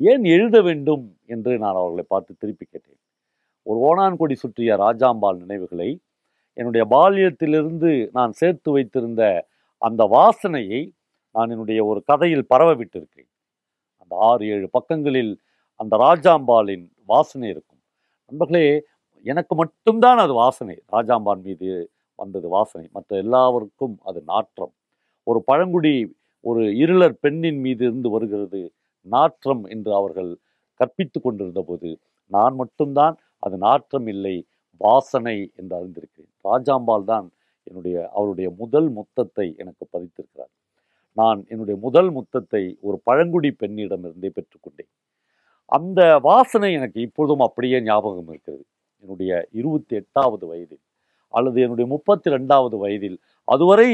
ஏன் 0.00 0.24
எழுத 0.24 0.56
வேண்டும் 0.62 1.04
என்று 1.26 1.52
நான் 1.58 1.78
அவர்களை 1.80 2.04
பார்த்து 2.08 2.32
திருப்பி 2.38 2.64
கேட்டேன். 2.66 3.00
ஒரு 3.66 3.78
ஓணான்குடி 3.88 4.34
சுற்றிய 4.34 4.72
ராஜாம்பாள் 4.76 5.38
நினைவுகளை 5.44 5.90
என்னுடைய 6.56 6.84
பால்யத்திலிருந்து 6.90 7.90
நான் 8.12 8.32
சேர்த்து 8.32 8.70
வைத்திருந்த 8.70 9.22
அந்த 9.82 10.02
வாசனையை 10.14 10.82
நான் 11.34 11.50
என்னுடைய 11.50 11.80
ஒரு 11.84 12.00
கதையில் 12.04 12.46
பரவ 12.46 12.68
விட்டிருக்கேன் 12.74 13.30
அந்த 14.02 14.14
ஆறு 14.28 14.44
ஏழு 14.54 14.68
பக்கங்களில் 14.70 15.32
அந்த 15.80 15.94
ராஜாம்பாளின் 15.96 16.86
வாசனை 17.04 17.46
இருக்கும். 17.48 17.80
நண்பர்களே 18.32 18.66
எனக்கு 19.26 19.54
மட்டும்தான் 19.54 20.20
அது 20.24 20.32
வாசனை. 20.42 20.76
ராஜாம்பான் 20.92 21.42
மீது 21.42 21.68
வந்தது 22.18 22.48
வாசனை. 22.48 22.86
மற்ற 22.96 23.10
எல்லாருக்கும் 23.24 23.96
அது 24.04 24.20
நாற்றம். 24.32 24.72
ஒரு 25.26 25.40
பழங்குடி 25.50 25.94
ஒரு 26.44 26.62
இருளர் 26.82 27.16
பெண்ணின் 27.24 27.60
மீது 27.60 27.82
இருந்து 27.84 28.08
வருகிறது 28.10 28.60
நாற்றம் 29.06 29.62
என்று 29.74 29.90
அவர்கள் 29.92 30.30
கற்பித்து 30.80 31.18
கொண்டிருந்த 31.20 31.60
போது 31.62 31.90
நான் 32.30 32.54
மட்டும்தான் 32.54 33.16
அது 33.42 33.56
நாற்றம் 33.58 34.06
இல்லை 34.06 34.36
வாசனை 34.80 35.36
என்று 35.58 35.74
அறிந்திருக்கிறேன். 35.78 36.32
ராஜாம்பால் 36.44 37.08
தான் 37.12 37.26
என்னுடைய 37.66 37.96
அவருடைய 38.14 38.48
முதல் 38.62 38.88
முத்தத்தை 38.96 39.46
எனக்கு 39.62 39.84
பதித்திருக்கிறார். 39.94 40.52
நான் 41.16 41.40
என்னுடைய 41.48 41.76
முதல் 41.86 42.10
முத்தத்தை 42.16 42.62
ஒரு 42.80 42.96
பழங்குடி 43.04 43.50
பெண்ணிடமிருந்தே 43.62 44.30
பெற்றுக்கொண்டேன். 44.38 44.90
அந்த 45.72 46.00
வாசனை 46.22 46.70
எனக்கு 46.72 46.98
இப்பொழுதும் 47.00 47.44
அப்படியே 47.48 47.78
ஞாபகம் 47.82 48.30
இருக்கிறது. 48.32 48.64
என்னுடைய 49.06 49.32
இருபத்தி 49.60 49.94
எட்டாவது 50.00 50.44
வயதில் 50.50 50.82
அல்லது 51.34 51.58
என்னுடைய 51.64 51.86
முப்பத்தி 51.94 52.28
ரெண்டாவது 52.36 52.76
வயதில். 52.84 53.18
அதுவரை 53.48 53.90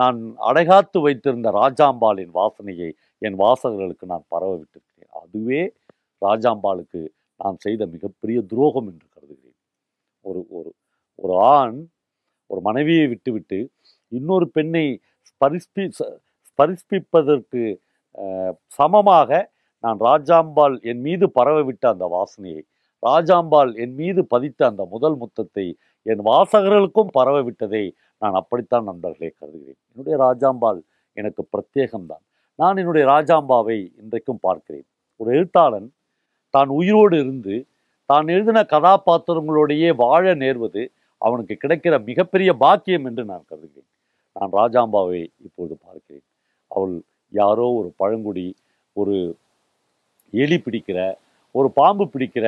நான் 0.00 0.18
அடைகாத்து 0.48 0.98
வைத்திருந்த 1.04 1.48
ராஜாம்பாளின் 1.60 2.32
வாசனையை 2.38 2.90
என் 3.22 3.36
வாசகர்களுக்கு 3.44 4.06
நான் 4.12 4.24
பரவ 4.32 4.50
விட்டிருக்கிறேன் 4.60 5.12
அதுவே 5.22 5.60
ராஜாம்பாளுக்கு 6.22 7.00
நான் 7.40 7.58
செய்த 7.64 7.82
மிகப்பெரிய 7.94 8.38
துரோகம் 8.50 8.88
என்று 8.90 9.06
கருதுகிறேன். 9.14 9.58
ஒரு 10.24 10.40
ஒரு 10.56 10.70
ஒரு 11.18 11.34
ஆண் 11.56 11.78
ஒரு 12.50 12.60
மனைவியை 12.60 13.06
விட்டுவிட்டு 13.12 13.58
இன்னொரு 14.12 14.46
பெண்ணை 14.56 14.86
ஸ்பரிஸ்பி 15.30 15.84
ஸ்பரிஸ்பிப்பதற்கு 16.50 17.62
சமமாக 18.78 19.30
நான் 19.84 19.98
ராஜாம்பாள் 20.08 20.76
என் 20.90 21.02
மீது 21.06 21.26
பரவவிட்ட 21.38 21.84
அந்த 21.94 22.04
வாசனையை 22.16 22.62
ராஜாம்பாள் 23.02 23.70
என் 23.82 23.94
மீது 24.00 24.20
பதித்த 24.32 24.60
அந்த 24.70 24.82
முதல் 24.94 25.16
முத்தத்தை 25.22 25.66
என் 26.06 26.22
வாசகர்களுக்கும் 26.30 27.10
பரவ 27.16 27.36
விட்டதை 27.42 27.84
நான் 28.22 28.36
அப்படித்தான் 28.40 28.86
நண்பர்களே 28.90 29.30
கருதுகிறேன். 29.40 29.80
என்னுடைய 29.90 30.16
ராஜாம்பாள் 30.26 30.78
எனக்கு 31.16 31.42
பிரத்யேகம்தான். 31.52 32.24
நான் 32.58 32.78
என்னுடைய 32.80 33.04
ராஜாம்பாவை 33.14 33.78
இன்றைக்கும் 34.02 34.42
பார்க்கிறேன். 34.46 34.86
ஒரு 35.20 35.30
எழுத்தாளன் 35.36 35.88
தான் 36.54 36.70
உயிரோடு 36.78 37.16
இருந்து 37.24 37.56
தான் 38.10 38.28
எழுதின 38.34 38.58
கதாபாத்திரங்களோடையே 38.72 39.90
வாழ 40.04 40.34
நேர்வது 40.42 40.82
அவனுக்கு 41.22 41.54
கிடைக்கிற 41.62 41.94
மிகப்பெரிய 42.08 42.50
பாக்கியம் 42.64 43.06
என்று 43.08 43.22
நான் 43.32 43.48
கருதுகிறேன். 43.50 43.90
நான் 44.36 44.52
ராஜாம்பாவை 44.60 45.20
இப்பொழுது 45.46 45.74
பார்க்கிறேன். 45.86 46.26
அவள் 46.70 46.94
யாரோ 47.32 47.66
ஒரு 47.78 47.88
பழங்குடி 48.00 48.46
ஒரு 48.96 49.16
எலி 50.32 50.58
பிடிக்கிற 50.64 50.98
ஒரு 51.54 51.68
பாம்பு 51.78 52.04
பிடிக்கிற 52.14 52.46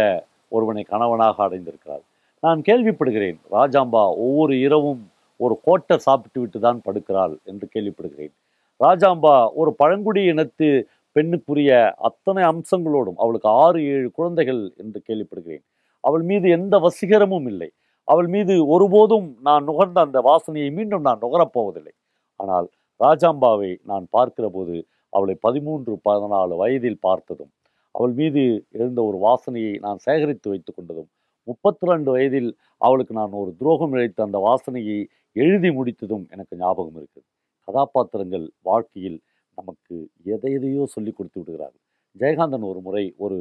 ஒருவனை 0.53 0.83
கணவனாக 0.85 1.37
அடைந்திருக்கிறாள் 1.47 2.05
நான் 2.43 2.61
கேள்விப்படுகிறேன் 2.69 3.39
ராஜாம்பா 3.53 4.03
ஒவ்வொரு 4.25 4.55
இரவும் 4.67 5.03
ஒரு 5.41 5.55
கோட்டை 5.65 5.97
சாப்பிட்டு 5.99 6.39
விட்டு 6.41 6.59
தான் 6.59 6.79
படுக்கிறாள் 6.87 7.35
என்று 7.45 7.67
கேள்விப்படுகிறேன். 7.75 8.33
ராஜாம்பா 8.81 9.35
ஒரு 9.61 9.71
பழங்குடி 9.81 10.23
இனத்து 10.33 10.69
பெண்ணுக்குரிய 11.17 11.71
அத்தனை 12.09 12.43
அம்சங்களோடும் 12.51 13.19
அவளுக்கு 13.23 13.49
ஆறு 13.63 13.81
ஏழு 13.95 14.09
குழந்தைகள் 14.19 14.63
என்று 14.77 14.99
கேள்விப்படுகிறேன். 15.09 15.65
அவள் 16.05 16.25
மீது 16.31 16.47
எந்த 16.59 16.75
வசீகரமும் 16.79 17.47
இல்லை. 17.53 17.71
அவள் 18.09 18.29
மீது 18.35 18.55
ஒருபோதும் 18.75 19.29
நான் 19.41 19.67
நுகர்ந்த 19.69 20.01
அந்த 20.07 20.19
வாசனையை 20.29 20.69
மீண்டும் 20.79 21.07
நான் 21.09 21.23
நுகரப் 21.25 21.55
போவதில்லை 21.57 21.95
ஆனால் 22.41 22.69
ராஜாம்பாவை 23.01 23.71
நான் 23.85 24.05
பார்க்கிற 24.11 24.47
போது 24.49 24.77
அவளை 25.13 25.35
பதிமூன்று 25.47 25.93
பதினாலு 26.09 26.55
வயதில் 26.63 27.03
பார்த்ததும் 27.03 27.53
அவள் 27.99 28.15
மீது 28.15 28.43
எழுந்த 28.77 29.01
ஒரு 29.03 29.19
வாசனையை 29.19 29.73
நான் 29.79 29.99
சேகரித்து 29.99 30.49
வைத்து 30.51 30.73
கொண்டதும் 30.73 31.09
முப்பத்தி 31.49 31.85
ரெண்டு 31.87 32.11
வயதில் 32.11 32.51
அவளுக்கு 32.81 33.13
நான் 33.15 33.39
ஒரு 33.41 33.51
துரோகம் 33.57 33.95
இழைத்த 33.95 34.21
அந்த 34.23 34.39
வாசனையை 34.39 34.99
எழுதி 35.37 35.71
முடித்ததும் 35.71 36.25
எனக்கு 36.31 36.55
ஞாபகம் 36.57 36.99
இருக்குது 37.01 37.27
கதாபாத்திரங்கள் 37.69 38.47
வாழ்க்கையில் 38.63 39.19
நமக்கு 39.59 39.95
எதை 40.27 40.53
எதையோ 40.53 40.83
சொல்லி 40.87 41.13
கொடுத்து 41.13 41.39
விடுகிறார்கள். 41.41 41.83
ஜெயகாந்தன் 42.17 42.67
ஒரு 42.71 42.81
முறை 42.81 43.05
ஒரு 43.19 43.39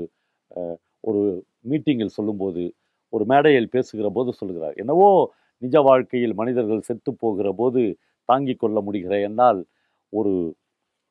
ஒரு 1.03 1.21
மீட்டிங்கில் 1.69 2.15
சொல்லும்போது 2.17 2.63
ஒரு 3.13 3.23
மேடையில் 3.25 3.69
பேசுகிற 3.69 4.07
போது 4.09 4.31
சொல்கிறார் 4.33 4.75
என்னவோ 4.75 5.09
நிஜ 5.61 5.77
வாழ்க்கையில் 5.81 6.35
மனிதர்கள் 6.35 6.87
செத்து 6.87 7.11
போகிற 7.13 7.49
போது 7.53 7.81
தாங்கிக் 8.29 8.61
கொள்ள 8.61 8.77
முடிகிற 8.81 9.13
என்னால் 9.19 9.61
ஒரு 10.13 10.33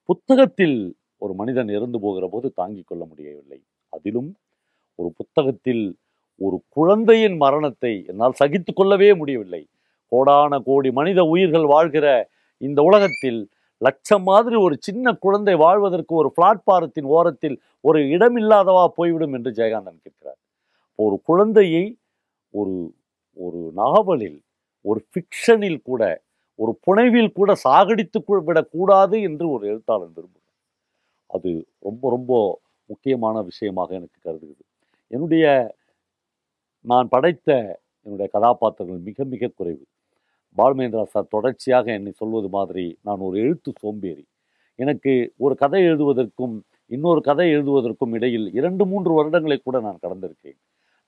புத்தகத்தில் 0.09 0.79
ஒரு 1.23 1.33
மனிதன் 1.35 1.69
இறந்து 1.69 1.99
போகிற 2.01 2.25
போது 2.29 2.47
தாங்கிக் 2.55 2.89
கொள்ள 2.89 3.03
முடியவில்லை. 3.05 3.59
அதிலும் 3.93 4.31
ஒரு 4.99 5.11
புத்தகத்தில் 5.17 5.85
ஒரு 6.41 6.57
குழந்தையின் 6.69 7.37
மரணத்தை 7.37 7.93
என்னால் 8.09 8.39
சகித்து 8.41 8.73
கொள்ளவே 8.73 9.11
முடியவில்லை. 9.15 9.63
கோடான 10.13 10.59
கோடி 10.61 10.91
மனித 10.91 11.21
உயிர்கள் 11.25 11.67
வாழ்கிற 11.67 12.07
இந்த 12.61 12.81
உலகத்தில் 12.83 13.41
லட்சம் 13.81 14.23
மாதிரி 14.23 14.57
ஒரு 14.57 14.75
சின்ன 14.81 15.13
குழந்தை 15.15 15.55
வாழ்வதற்கு 15.55 16.13
ஒரு 16.15 16.29
பிளாட்பாரத்தின் 16.37 17.09
ஓரத்தில் 17.17 17.57
ஒரு 17.85 18.01
இடமில்லாதவா 18.15 18.85
போய்விடும் 18.97 19.35
என்று 19.35 19.51
ஜெயகாந்தன் 19.51 20.03
கேட்கிறார். 20.05 20.39
ஒரு 20.99 21.17
குழந்தையை 21.23 21.85
ஒரு 22.55 22.75
ஒரு 23.37 23.61
நாவலில் 23.75 24.39
ஒரு 24.85 25.01
ஃபிக்ஷனில் 25.11 25.81
கூட 25.83 26.03
ஒரு 26.59 26.73
புனைவில் 26.87 27.33
கூட 27.33 27.51
சாகடித்து 27.65 28.19
விடக்கூடாது 28.49 29.17
என்று 29.23 29.47
ஒரு 29.51 29.65
எழுத்தாளன் 29.73 30.15
விரும்புகிறார். 30.17 30.36
அது 31.31 31.51
ரொம்ப 31.81 32.11
ரொம்ப 32.11 32.33
முக்கியமான 32.91 33.37
விஷயமாக 33.43 33.91
எனக்கு 33.95 34.19
கருதுகிறது. 34.27 34.65
என்னுடைய 35.11 35.47
நான் 36.85 37.09
படைத்த 37.09 37.51
என்னுடைய 38.07 38.29
கதாபாத்திரங்கள் 38.33 39.07
மிக 39.09 39.25
மிக 39.25 39.49
குறைவு. 39.49 39.85
பால்மேந்திரா 40.57 41.05
சார் 41.15 41.33
தொடர்ச்சியாக 41.35 41.87
என்னை 41.93 42.13
சொல்வது 42.13 42.49
மாதிரி 42.49 42.87
நான் 43.03 43.25
ஒரு 43.29 43.37
எழுத்து 43.39 43.71
சோம்பேறி. 43.81 44.25
எனக்கு 44.79 45.13
ஒரு 45.37 45.55
கதை 45.55 45.81
எழுதுவதற்கும் 45.91 46.57
இன்னொரு 46.91 47.21
கதை 47.21 47.47
எழுதுவதற்கும் 47.57 48.15
இடையில் 48.15 48.47
இரண்டு 48.55 48.85
மூன்று 48.87 49.13
வருடங்களை 49.19 49.59
கூட 49.63 49.77
நான் 49.81 50.03
கடந்திருக்கேன் 50.03 50.59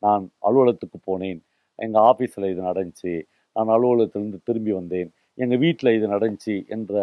நான் 0.02 0.24
அலுவலகத்துக்கு 0.48 0.98
போனேன். 1.08 1.40
எங்கள் 1.78 2.02
ஆஃபீஸில் 2.02 2.50
இது 2.52 2.62
நடந்துச்சு. 2.62 3.14
நான் 3.56 3.72
அலுவலகத்திலிருந்து 3.76 4.40
திரும்பி 4.44 4.72
வந்தேன். 4.72 5.10
எங்கள் 5.38 5.58
வீட்டில் 5.58 5.96
இது 5.98 6.06
நடந்துச்சு 6.08 6.54
என்ற 6.68 6.94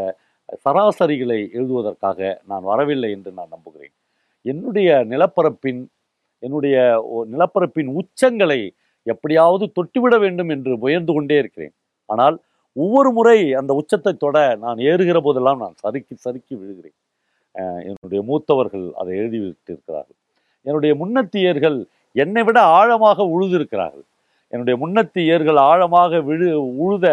சராசரிகளை 0.64 1.40
எழுதுவதற்காக 1.58 2.20
நான் 2.50 2.66
வரவில்லை 2.72 3.10
என்று 3.18 3.32
நான் 3.40 3.54
நம்புகிறேன். 3.56 3.94
என்னுடைய 4.46 4.90
நிலப்பரப்பின் 5.12 5.82
என்னுடைய 6.44 6.76
நிலப்பரப்பின் 7.34 7.90
உச்சங்களை 8.00 8.60
எப்படியாவது 9.08 9.66
தொட்டுவிட 9.78 10.16
வேண்டும் 10.24 10.52
என்று 10.56 10.72
முயன்று 10.84 11.14
கொண்டே 11.18 11.38
இருக்கிறேன். 11.44 11.74
ஆனால் 12.10 12.36
ஒவ்வொரு 12.76 13.10
முறை 13.18 13.38
அந்த 13.60 13.72
உச்சத்தை 13.82 14.14
தொட 14.24 14.38
நான் 14.64 14.80
ஏறுகிற 14.90 15.18
போதெல்லாம் 15.26 15.60
நான் 15.64 15.76
சறுக்கி 15.84 16.16
சறுக்கி 16.26 16.54
விழுகிறேன். 16.62 16.98
என்னுடைய 17.90 18.22
மூத்தவர்கள் 18.30 18.86
அதை 19.02 19.12
எழுதி 19.22 19.40
விட்டிருக்கிறார்கள் 19.44 20.20
என்னுடைய 20.66 20.94
முன்னத்தியர்கள் 21.02 21.78
என்னை 22.16 22.42
விட 22.48 22.60
ஆழமாக 22.78 23.20
உழுதிருக்கிறார்கள். 23.36 24.06
என்னுடைய 24.54 24.76
முன்னத்தியர்கள் 24.84 25.60
ஆழமாக 25.70 26.22
விழு 26.30 26.50
உழுத 26.84 27.06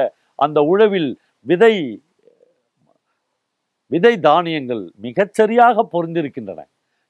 அந்த 0.44 0.58
உழவில் 0.72 1.10
விதை 1.46 1.74
விதை 3.92 4.14
தானியங்கள் 4.20 4.82
மிகச்சரியாக 5.02 5.82
பொருந்திருக்கின்றன. 5.92 6.60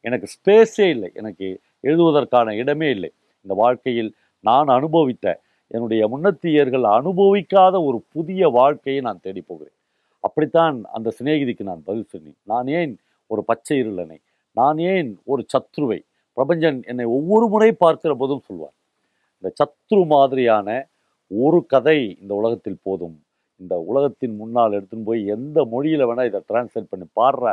எனக்கு 0.04 0.26
ஸ்பேஸே 0.34 0.88
இல்லை. 0.88 1.10
எனக்கு 1.14 1.46
எழுதுவதற்கான 1.82 2.54
இடமே 2.54 2.90
இல்லை. 2.90 3.10
இந்த 3.42 3.54
வாழ்க்கையில் 3.62 4.10
நான் 4.40 4.66
அனுபவித்த 4.66 5.26
என்னுடைய 5.66 6.08
முன்னத்தியர்கள் 6.08 6.82
அனுபவிக்காத 6.82 7.74
ஒரு 7.84 7.98
புதிய 8.12 8.48
வாழ்க்கையை 8.48 9.02
நான் 9.02 9.22
தேடி 9.22 9.40
போகிறேன். 9.40 9.76
அப்படித்தான் 10.20 10.76
அந்த 10.92 11.08
சிநேகிதிக்கு 11.18 11.62
நான் 11.62 11.82
பதில் 11.84 12.08
சொன்னேன். 12.08 12.38
நான் 12.42 12.66
ஏன் 12.66 12.92
ஒரு 13.26 13.44
பச்சை 13.44 13.76
இருளனை? 13.82 14.18
நான் 14.56 14.78
ஏன் 14.78 15.10
ஒரு 15.24 15.42
சத்ருவை? 15.52 15.98
பிரபஞ்சன் 16.36 16.78
என்னை 16.86 17.04
ஒவ்வொரு 17.04 17.46
முறை 17.48 17.72
பார்க்கிற 17.72 18.14
போதும் 18.14 18.44
சொல்வார். 18.44 18.76
இந்த 19.38 19.48
சத்ரு 19.60 20.06
மாதிரியான 20.06 20.68
ஒரு 21.26 21.58
கதை 21.66 21.98
இந்த 22.20 22.34
உலகத்தில் 22.34 22.82
போதும். 22.82 23.16
இந்த 23.60 23.74
உலகத்தின் 23.90 24.34
முன்னால் 24.40 24.76
எடுத்துன்னு 24.78 25.08
போய் 25.10 25.22
எந்த 25.36 25.58
மொழியில் 25.72 26.06
வேணால் 26.10 26.28
இதை 26.30 26.40
டிரான்ஸ்லேட் 26.50 26.90
பண்ணி 26.92 27.06
பாடுற 27.20 27.44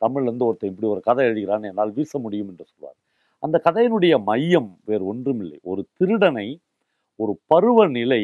தமிழ்லேருந்து 0.00 0.46
ஒருத்தன் 0.48 0.70
இப்படி 0.72 0.88
ஒரு 0.94 1.02
கதை 1.08 1.24
எழுதுகிறான்னு 1.28 1.70
என்னால் 1.72 1.94
வீச 1.98 2.18
முடியும் 2.24 2.50
என்று 2.52 2.64
சொல்வார். 2.70 2.96
அந்த 3.42 3.56
கதையினுடைய 3.66 4.14
மையம் 4.30 4.70
வேறு 4.90 5.04
ஒன்றுமில்லை. 5.12 5.58
ஒரு 5.70 5.82
திருடனை 5.98 6.48
ஒரு 7.18 7.32
பருவநிலை 7.52 8.22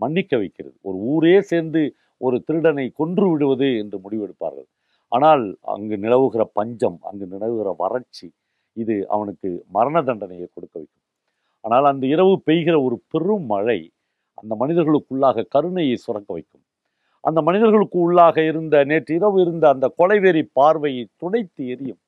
மன்னிக்க 0.00 0.32
வைக்கிறது. 0.42 0.76
ஒரு 0.88 0.96
ஊரே 1.12 1.36
சேர்ந்து 1.50 1.82
ஒரு 2.20 2.36
திருடனை 2.48 2.86
கொன்று 3.00 3.26
விடுவது 3.32 3.68
என்று 3.82 3.96
முடிவெடுப்பார்கள். 4.04 4.68
ஆனால் 5.12 5.44
அங்கு 5.74 5.96
நிலவுகிற 6.04 6.42
பஞ்சம் 6.58 6.98
அங்கு 7.08 7.26
நிலவுகிற 7.34 7.70
வறட்சி 7.82 8.28
இது 8.76 8.94
அவனுக்கு 9.14 9.48
மரண 9.76 9.96
தண்டனையை 10.08 10.46
கொடுக்க 10.48 10.74
வைக்கும். 10.80 11.04
ஆனால் 11.64 11.86
அந்த 11.92 12.04
இரவு 12.14 12.34
பெய்கிற 12.48 12.76
ஒரு 12.86 12.96
பெரும் 13.12 13.46
மழை 13.52 13.78
அந்த 14.38 14.52
மனிதர்களுக்குள்ளாக 14.62 15.46
கருணையை 15.54 15.96
சுரக்க 16.04 16.28
வைக்கும். 16.36 16.64
அந்த 17.26 17.40
மனிதர்களுக்கு 17.48 17.98
உள்ளாக 18.06 18.36
இருந்த 18.50 18.76
நேற்று 18.90 19.14
இரவு 19.18 19.38
இருந்த 19.44 19.64
அந்த 19.74 19.86
கொலைவெறி 20.00 20.42
பார்வையை 20.58 21.04
துடைத்து 21.22 21.62
எரியும் 21.74 22.00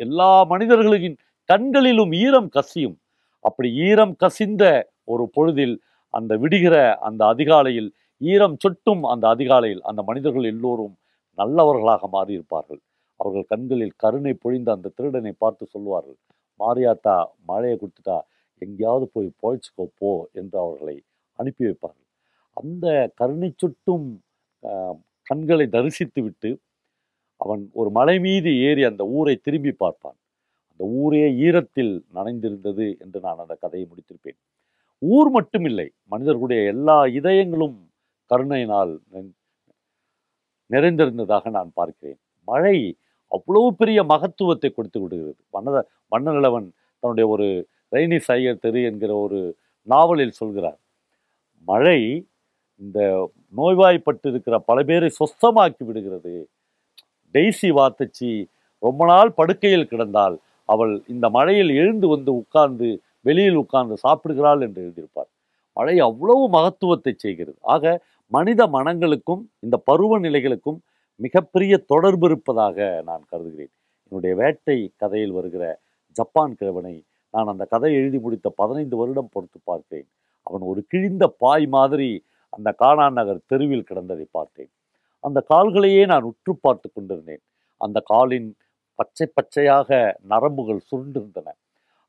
எல்லா 0.00 0.30
மனிதர்களின் 0.52 1.16
கண்களிலும் 1.48 2.12
ஈரம் 2.24 2.48
கசியும். 2.56 2.96
அப்படி 3.44 3.68
ஈரம் 3.88 4.14
கசிந்த 4.22 4.64
ஒரு 5.12 5.24
பொழுதில் 5.36 5.76
அந்த 6.14 6.32
விடுகிற 6.42 6.76
அந்த 7.08 7.22
அதிகாலையில் 7.34 7.90
ஈரம் 8.20 8.56
சொட்டும் 8.62 9.02
அந்த 9.12 9.24
அதிகாலையில் 9.34 9.82
அந்த 9.90 10.00
மனிதர்கள் 10.02 10.46
எல்லோரும் 10.52 10.94
நல்லவர்களாக 11.38 12.08
மாறியிருப்பார்கள். 12.16 12.80
அவர்கள் 13.20 13.50
கண்களில் 13.52 13.94
கருணை 14.02 14.32
பொழிந்த 14.44 14.68
அந்த 14.76 14.92
திருடனை 14.98 15.32
பார்த்து 15.42 15.64
சொல்வார்கள் 15.74 16.18
மாரியாத்தா 16.60 17.16
மழையை 17.50 17.76
கொடுத்துட்டா 17.78 18.18
எங்கேயாவது 18.62 19.06
போய் 19.14 19.28
பொழைச்சிக்கோ 19.42 19.84
போ 20.00 20.10
என்று 20.40 20.56
அவர்களை 20.64 20.96
அனுப்பி 21.38 21.64
வைப்பார்கள். 21.68 22.06
அந்த 22.56 22.86
கருணை 23.20 23.50
சுட்டும் 23.62 24.08
கண்களை 25.26 25.66
தரிசித்து 25.76 26.20
விட்டு 26.26 26.50
அவன் 27.40 27.62
ஒரு 27.80 27.90
மலை 27.98 28.16
மீது 28.26 28.50
ஏறி 28.68 28.82
அந்த 28.90 29.02
ஊரை 29.18 29.34
திரும்பி 29.46 29.72
பார்ப்பான். 29.82 30.18
அந்த 30.72 30.84
ஊரே 31.00 31.26
ஈரத்தில் 31.46 31.94
நனைந்திருந்தது 32.18 32.86
என்று 33.04 33.18
நான் 33.26 33.42
அந்த 33.44 33.54
கதையை 33.64 33.86
முடித்திருப்பேன். 33.90 34.38
ஊர் 35.02 35.30
மட்டுமில்லை 35.36 35.88
மனிதர்களுடைய 36.12 36.60
எல்லா 36.74 36.98
இதயங்களும் 37.18 37.76
கருணையினால் 38.30 38.92
நிறைந்திருந்ததாக 40.70 41.50
நான் 41.58 41.70
பார்க்கிறேன். 41.78 42.20
மழை 42.48 42.76
அவ்வளவு 43.32 43.68
பெரிய 43.80 44.00
மகத்துவத்தை 44.12 44.70
கொடுத்து 44.72 44.98
விடுகிறது. 45.02 45.40
மன்னத 45.56 45.78
மன்னநிலவன் 46.12 46.68
தன்னுடைய 47.02 47.26
ஒரு 47.34 47.46
ரெய்னி 47.94 48.18
சையர் 48.28 48.62
தெரு 48.64 48.80
என்கிற 48.90 49.12
ஒரு 49.24 49.40
நாவலில் 49.86 50.38
சொல்கிறார் 50.40 50.78
மழை 51.68 51.98
இந்த 52.80 52.98
நோய்வாய்ப்பட்டு 53.54 54.28
இருக்கிற 54.32 54.54
பல 54.68 54.78
பேரை 54.82 55.08
சொஸ்தமாக்கி 55.18 55.82
விடுகிறது. 55.84 56.34
டெய்ஸி 57.34 57.70
வாத்தச்சி 57.78 58.30
ரொம்ப 58.82 59.06
நாள் 59.06 59.30
படுக்கையில் 59.32 59.90
கிடந்தால் 59.92 60.36
அவள் 60.68 60.92
இந்த 61.06 61.26
மழையில் 61.28 61.72
எழுந்து 61.80 62.06
வந்து 62.08 62.30
உட்கார்ந்து 62.34 62.88
வெளியில் 63.20 63.60
உட்கார்ந்து 63.62 63.96
சாப்பிடுகிறாள் 63.96 64.62
என்று 64.66 64.80
எழுதியிருப்பார். 64.84 65.30
மழை 65.76 65.96
அவ்வளவு 65.98 66.44
மகத்துவத்தை 66.48 67.12
செய்கிறது. 67.16 67.58
ஆக 67.74 67.84
மனித 68.32 68.62
மனங்களுக்கும் 68.66 69.42
இந்த 69.60 69.76
பருவநிலைகளுக்கும் 69.90 70.78
மிகப்பெரிய 71.20 71.74
தொடர்பு 71.92 72.26
இருப்பதாக 72.26 72.76
நான் 73.04 73.24
கருதுகிறேன். 73.30 73.72
என்னுடைய 74.12 74.32
வேட்டை 74.36 74.78
கதையில் 74.96 75.32
வருகிற 75.32 75.64
ஜப்பான் 76.16 76.54
கிழவனை 76.54 76.94
நான் 77.34 77.50
அந்த 77.52 77.64
கதை 77.64 77.90
எழுதி 77.94 78.18
முடித்த 78.18 78.48
பதினைந்து 78.60 78.96
வருடம் 78.96 79.32
பொறுத்து 79.32 79.58
பார்க்கிறேன். 79.64 80.08
அவன் 80.46 80.64
ஒரு 80.70 80.80
கிழிந்த 80.88 81.24
பாய் 81.42 81.66
மாதிரி 81.66 82.10
அந்த 82.56 82.68
கானான் 82.82 83.16
நகர் 83.18 83.46
தெருவில் 83.50 83.88
கிடந்ததை 83.90 84.26
பார்த்தேன். 84.36 84.70
அந்த 85.24 85.38
கால்களையே 85.52 86.02
நான் 86.12 86.28
உற்று 86.30 86.52
பார்த்து 86.64 86.88
கொண்டிருந்தேன். 86.88 87.42
அந்த 87.80 87.98
காலின் 88.12 88.48
பச்சை 88.98 89.26
பச்சையாக 89.36 89.90
நரம்புகள் 90.32 90.80
சுருண்டிருந்தன. 90.90 91.48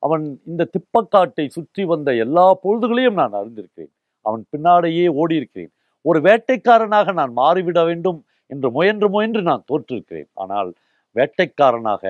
அவன் 0.04 0.26
இந்த 0.50 0.64
திப்பக்காட்டை 0.74 1.46
சுற்றி 1.56 1.84
வந்த 1.92 2.10
எல்லா 2.24 2.46
பொழுதுகளையும் 2.64 3.20
நான் 3.22 3.38
அறிந்திருக்கிறேன். 3.40 3.94
அவன் 4.26 4.44
பின்னாலேயே 4.52 5.06
ஓடியிருக்கிறேன். 5.22 5.72
ஒரு 6.06 6.20
வேட்டைக்காரனாக 6.28 7.14
நான் 7.20 7.34
மாறிவிட 7.42 7.80
வேண்டும் 7.90 8.20
என்று 8.50 8.68
முயன்று 8.78 9.08
முயன்று 9.16 9.42
நான் 9.50 9.68
தோற்றிருக்கிறேன். 9.72 10.30
ஆனால் 10.44 10.70
வேட்டைக்காரனாக 11.16 12.04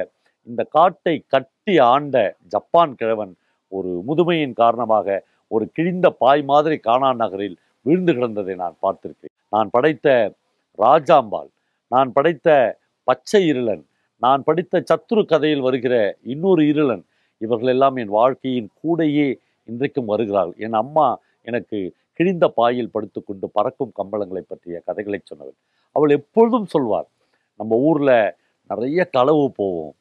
இந்த 0.47 0.61
காட்டை 0.77 1.15
கட்டி 1.33 1.73
ஆண்ட 1.91 2.15
ஜப்பான் 2.53 2.95
கிழவன் 3.01 3.33
ஒரு 3.71 3.91
முதுமையின் 4.07 4.57
காரணமாக 4.61 5.17
ஒரு 5.51 5.65
கிழிந்த 5.77 6.07
பாய் 6.21 6.43
மாதிரி 6.51 6.77
கானான் 6.87 7.21
நகரில் 7.23 7.57
வீழ்ந்து 7.85 8.13
கிடந்ததை 8.13 8.55
நான் 8.63 8.77
பார்த்திருக்கிறேன் 8.81 9.35
நான் 9.49 9.69
படைத்த 9.69 10.07
ராஜாம்பாள் 10.79 11.49
நான் 11.91 12.09
படைத்த 12.13 12.49
பச்சை 13.07 13.41
இருளன் 13.51 13.83
நான் 14.21 14.43
படித்த 14.43 14.83
சத்துரு 14.89 15.21
கதையில் 15.25 15.65
வருகிற 15.65 15.95
இன்னொரு 16.33 16.63
இருளன் 16.71 17.03
இவர்கள் 17.41 17.71
எல்லாம் 17.73 17.95
என் 18.01 18.13
வாழ்க்கையின் 18.19 18.69
கூடையே 18.81 19.27
இன்றைக்கும் 19.69 20.09
வருகிறார்கள். 20.11 20.57
என் 20.65 20.77
அம்மா 20.81 21.07
எனக்கு 21.47 21.79
கிழிந்த 22.19 22.45
பாயில் 22.59 22.91
படுத்துக்கொண்டு 22.93 23.47
பறக்கும் 23.57 23.93
கம்பளங்களை 23.99 24.43
பற்றிய 24.47 24.77
கதைகளை 24.85 25.19
சொன்னவள். 25.21 25.57
அவள் 25.95 26.09
எப்பொழுதும் 26.09 26.65
சொல்வார் 26.65 27.07
நம்ம 27.59 27.77
ஊரில் 27.87 28.17
நிறைய 28.69 29.01
களவு 29.17 29.45
போவோம். 29.59 29.95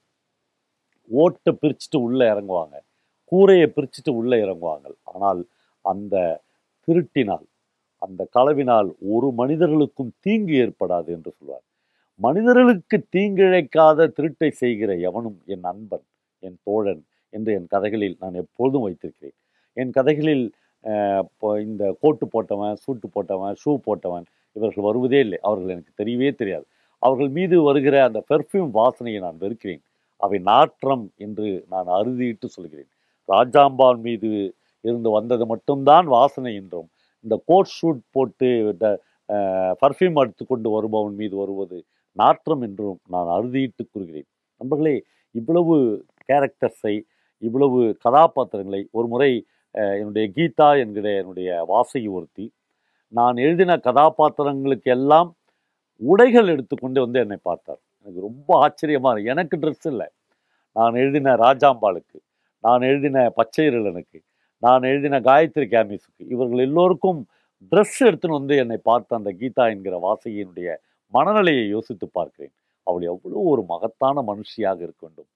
ஓட்டை 1.10 1.52
பிரிச்சுட்டு 1.62 1.98
உள்ளே 2.06 2.26
இறங்குவாங்க. 2.26 2.76
கூரையை 3.32 3.66
பிரிச்சுட்டு 3.76 4.12
உள்ளே 4.20 4.38
இறங்குவாங்க. 4.44 4.86
ஆனால் 5.12 5.40
அந்த 5.84 6.16
திருட்டினால் 6.88 7.46
அந்த 8.06 8.22
களவினால் 8.36 8.88
ஒரு 9.14 9.28
மனிதர்களுக்கும் 9.40 10.12
தீங்கு 10.24 10.54
ஏற்படாது 10.64 11.08
என்று 11.16 11.30
சொல்வார். 11.36 11.64
மனிதர்களுக்கு 12.20 12.96
தீங்கிழைக்காத 13.14 14.08
திருட்டை 14.16 14.50
செய்கிற 14.62 14.90
எவனும் 15.08 15.38
என் 15.52 15.64
நண்பன் 15.68 16.04
என் 16.42 16.58
தோழன் 16.68 17.02
என்று 17.32 17.50
என் 17.58 17.70
கதைகளில் 17.74 18.16
நான் 18.22 18.36
எப்பொழுதும் 18.42 18.84
வைத்திருக்கிறேன். 18.86 19.36
என் 19.76 19.94
கதைகளில் 19.98 20.46
இப்போ 21.24 21.48
இந்த 21.66 21.84
கோட்டு 22.02 22.24
போட்டவன் 22.34 22.74
சூட்டு 22.84 23.06
போட்டவன் 23.14 23.54
ஷூ 23.62 23.72
போட்டவன் 23.86 24.26
இவர்கள் 24.56 24.86
வருவதே 24.88 25.20
இல்லை. 25.26 25.38
அவர்கள் 25.48 25.72
எனக்கு 25.74 25.92
தெரியவே 26.00 26.30
தெரியாது. 26.40 26.66
அவர்கள் 27.02 27.30
மீது 27.38 27.56
வருகிற 27.68 27.96
அந்த 28.08 28.20
பெர்ஃப்யூம் 28.30 28.70
வாசனையை 28.80 29.20
நான் 29.26 29.40
வெறுக்கிறேன். 29.44 29.82
அவை 30.20 30.38
நாற்றம் 30.50 31.04
என்று 31.24 31.48
நான் 31.72 31.88
அறுதியிட்டு 31.98 32.48
சொல்கிறேன். 32.56 32.88
ராஜாம்பான் 33.28 34.00
மீது 34.06 34.30
இருந்து 34.84 35.10
வந்தது 35.18 35.44
மட்டும்தான் 35.52 36.06
வாசனை 36.16 36.52
என்றும் 36.60 36.88
இந்த 37.24 37.36
கோட் 37.50 37.74
ஷூட் 37.76 38.00
போட்டு 38.16 38.48
பர்ஃப்யூம் 39.82 40.18
எடுத்துக்கொண்டு 40.22 40.68
வருபவன் 40.74 41.16
மீது 41.20 41.34
வருவது 41.42 41.78
நாற்றம் 42.16 42.62
என்றும் 42.66 42.98
நான் 43.12 43.30
அறுதியிட்டு 43.36 43.84
கூறுகிறேன். 43.84 44.28
நண்பர்களே 44.60 44.96
இவ்வளவு 45.34 45.76
கேரக்டர்ஸை 46.30 46.94
இவ்வளவு 47.42 47.78
கதாபாத்திரங்களை 48.04 48.80
ஒரு 48.96 49.06
முறை 49.12 49.30
என்னுடைய 50.00 50.26
கீதா 50.36 50.68
என்கிற 50.82 51.06
என்னுடைய 51.20 51.48
வாசகி 51.72 52.08
ஒருத்தி 52.16 52.46
நான் 53.12 53.36
எழுதின 53.44 53.72
கதாபாத்திரங்களுக்கு 53.86 54.90
எல்லாம் 54.96 55.30
உடைகள் 56.00 56.52
எடுத்துக்கொண்டு 56.52 56.98
வந்து 57.04 57.18
என்னை 57.24 57.38
பார்த்தார். 57.48 57.80
எனக்கு 58.00 58.20
ரொம்ப 58.28 58.50
ஆச்சரியமாக 58.64 59.32
எனக்கு 59.32 59.56
ட்ரெஸ் 59.62 59.86
இல்லை. 59.92 60.08
நான் 60.76 60.94
எழுதின 61.02 61.34
ராஜாம்பாளுக்கு 61.46 62.18
நான் 62.64 62.86
எழுதின 62.90 63.18
பச்சையரலனுக்கு 63.38 64.18
நான் 64.64 64.82
எழுதின 64.82 65.20
காயத்ரி 65.20 65.64
கேமிஸுக்கு. 65.74 66.22
இவர்கள் 66.28 66.58
எல்லோருக்கும் 66.58 67.20
ட்ரெஸ் 67.70 67.98
எடுத்துன்னு 68.00 68.38
வந்து 68.38 68.56
என்னை 68.56 68.76
பார்த்த 68.82 69.16
அந்த 69.16 69.30
கீதா 69.40 69.64
என்கிற 69.70 69.94
வாசகியினுடைய 70.06 70.68
மனநிலையை 71.12 71.68
யோசித்து 71.68 72.06
பார்க்கிறேன். 72.08 72.52
அவள் 72.86 73.02
எவ்வளோ 73.02 73.36
ஒரு 73.44 73.62
மகத்தான 73.68 74.20
மனுஷியாக 74.20 74.80
இருக்க 74.80 75.02
வேண்டும். 75.02 75.30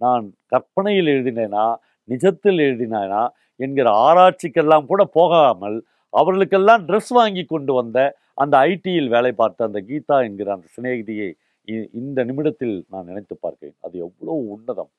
நான் 0.00 0.24
கற்பனையில் 0.46 1.06
எழுதினேனா 1.06 1.64
நிஜத்தில் 2.08 2.60
எழுதினேனா 2.68 3.22
என்கிற 3.56 3.90
ஆராய்ச்சிக்கெல்லாம் 4.06 4.86
கூட 4.86 5.04
போகாமல் 5.04 5.78
அவர்களுக்கெல்லாம் 6.12 6.86
ட்ரெஸ் 6.88 7.08
வாங்கி 7.08 7.44
கொண்டு 7.44 7.72
வந்த 7.72 7.98
அந்த 8.34 8.58
ஐடியில் 8.58 9.08
வேலை 9.08 9.32
பார்த்த 9.32 9.64
அந்த 9.64 9.80
கீதா 9.88 10.16
என்கிற 10.24 10.48
அந்த 10.52 10.66
சிநேகிதியை 10.76 11.28
இ- 11.68 11.88
இந்த 11.92 12.24
நிமிடத்தில் 12.24 12.84
நான் 12.90 13.04
நினைத்து 13.04 13.36
பார்க்கிறேன். 13.36 13.76
அது 13.80 13.98
எவ்வளோ 13.98 14.32
உன்னதம். 14.54 14.92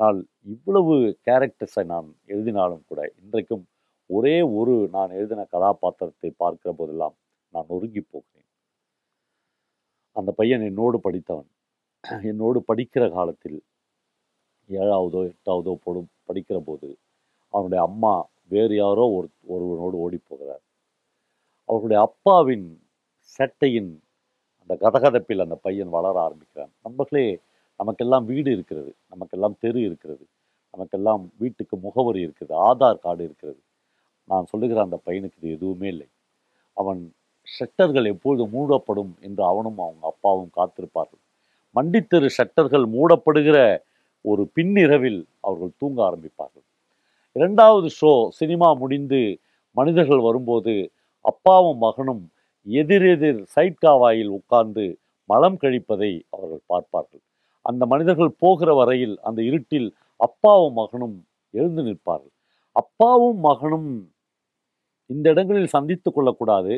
ஆனால் 0.00 0.18
இவ்வளவு 0.52 0.94
கேரக்டர்ஸை 1.28 1.82
நான் 1.92 2.08
எழுதினாலும் 2.26 2.84
கூட 2.90 3.00
இன்றைக்கும் 3.22 3.64
ஒரே 4.10 4.36
ஒரு 4.58 4.74
நான் 4.94 5.10
எழுதின 5.18 5.42
கதாபாத்திரத்தை 5.54 6.30
பார்க்கிற 6.42 6.70
போதெல்லாம் 6.78 7.16
நான் 7.54 7.72
ஒருங்கி 7.76 8.02
போகிறேன். 8.04 8.46
அந்த 10.16 10.30
பையன் 10.38 10.64
என்னோடு 10.70 10.98
படித்தவன். 11.06 11.50
என்னோடு 12.30 12.58
படிக்கிற 12.70 13.04
காலத்தில் 13.16 13.58
ஏழாவதோ 14.70 15.20
எட்டாவதோ 15.30 15.72
போடும் 15.84 16.10
படிக்கிற 16.28 16.58
போது 16.68 16.88
அவனுடைய 17.54 17.80
அம்மா 17.88 18.14
வேறு 18.50 18.74
யாரோ 18.76 19.04
ஒரு 19.18 19.28
ஒருவனோடு 19.54 19.96
ஓடி 20.04 20.18
போகிறார் 20.30 20.64
அவர்களுடைய 21.68 22.00
அப்பாவின் 22.08 22.66
சட்டையின் 23.38 23.92
அந்த 24.60 24.74
கதகதப்பில் 24.84 25.44
அந்த 25.44 25.56
பையன் 25.66 25.94
வளர 25.96 26.16
ஆரம்பிக்கிறான். 26.26 26.72
நம்மளே 26.86 27.24
நமக்கெல்லாம் 27.80 28.26
வீடு 28.30 28.50
இருக்கிறது 28.56 28.90
நமக்கெல்லாம் 29.12 29.56
தெரு 29.64 29.80
இருக்கிறது 29.88 30.24
நமக்கெல்லாம் 30.74 31.22
வீட்டுக்கு 31.42 31.76
முகவரி 31.86 32.20
இருக்கிறது 32.26 32.54
ஆதார் 32.68 33.02
கார்டு 33.04 33.22
இருக்கிறது. 33.28 33.60
நான் 34.28 34.48
சொல்லுகிற 34.52 34.78
அந்த 34.86 34.98
பையனுக்கு 35.06 35.38
இது 35.40 35.54
எதுவுமே 35.56 35.88
இல்லை. 35.94 36.08
அவன் 36.76 37.00
ஷட்டர்கள் 37.46 38.06
எப்பொழுது 38.14 38.44
மூடப்படும் 38.54 39.12
என்று 39.26 39.42
அவனும் 39.52 39.78
அவங்க 39.84 40.04
அப்பாவும் 40.12 40.52
காத்திருப்பார்கள். 40.58 41.22
மண்டித்தெரு 41.76 42.28
ஷட்டர்கள் 42.38 42.86
மூடப்படுகிற 42.96 43.58
ஒரு 44.24 44.42
பின்னிரவில் 44.56 45.20
அவர்கள் 45.46 45.78
தூங்க 45.80 45.98
ஆரம்பிப்பார்கள். 46.08 46.66
இரண்டாவது 47.36 47.88
ஷோ 48.00 48.12
சினிமா 48.40 48.68
முடிந்து 48.82 49.20
மனிதர்கள் 49.76 50.22
வரும்போது 50.28 50.74
அப்பாவும் 51.24 51.80
மகனும் 51.86 52.22
எதிரெதிர் 52.66 53.40
சைட்காவாயில் 53.56 54.32
உட்கார்ந்து 54.38 54.84
மலம் 55.30 55.58
கழிப்பதை 55.62 56.12
அவர்கள் 56.34 56.64
பார்ப்பார்கள். 56.66 57.22
அந்த 57.70 57.84
மனிதர்கள் 57.92 58.38
போகிற 58.42 58.70
வரையில் 58.74 59.16
அந்த 59.28 59.40
இருட்டில் 59.48 59.88
அப்பாவும் 60.20 60.76
மகனும் 60.80 61.16
எழுந்து 61.54 61.82
நிற்பார்கள். 61.82 62.32
அப்பாவும் 62.76 63.40
மகனும் 63.48 63.90
இந்த 65.10 65.26
இடங்களில் 65.34 65.74
சந்தித்து 65.76 66.08
கொள்ளக்கூடாது. 66.10 66.74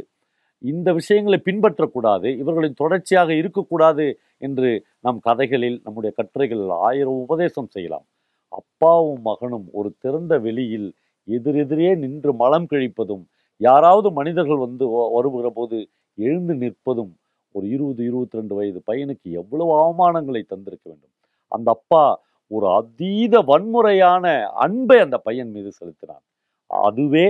இந்த 0.65 0.89
விஷயங்களை 0.93 1.39
பின்பற்றக்கூடாது. 1.49 2.29
இவர்களின் 2.43 2.81
தொடர்ச்சியாக 2.83 3.31
இருக்கக்கூடாது 3.41 4.07
என்று 4.39 4.71
நம் 5.01 5.21
கதைகளில் 5.29 5.79
நம்முடைய 5.85 6.13
கட்டுரைகளில் 6.19 6.75
ஆயிரம் 6.89 7.21
உபதேசம் 7.27 7.73
செய்யலாம். 7.75 8.07
அப்பாவும் 8.53 9.23
மகனும் 9.29 9.67
ஒரு 9.79 9.91
திறந்த 10.05 10.35
வெளியில் 10.47 10.89
எதிரெதிரே 11.29 11.91
நின்று 12.05 12.33
மலம் 12.35 12.69
கழிப்பதும் 12.73 13.25
யாராவது 13.61 14.09
மனிதர்கள் 14.19 14.61
வந்து 14.67 14.85
வருகிற 15.15 15.49
போது 15.51 15.79
எழுந்து 16.19 16.55
நிற்பதும் 16.55 17.13
ஒரு 17.53 17.67
இருபது 17.69 18.05
இருபத்தி 18.05 18.39
ரெண்டு 18.39 18.55
வயது 18.55 18.81
பையனுக்கு 18.91 19.29
எவ்வளவு 19.41 19.73
அவமானங்களை 19.81 20.43
தந்திருக்க 20.53 20.87
வேண்டும். 20.87 21.15
அந்த 21.53 21.71
அப்பா 21.71 22.05
ஒரு 22.51 22.67
அதீத 22.79 23.35
வன்முறையான 23.41 24.27
அன்பை 24.65 24.99
அந்த 24.99 25.19
பையன் 25.19 25.51
மீது 25.51 25.71
செலுத்தினான். 25.73 26.25
அதுவே 26.71 27.27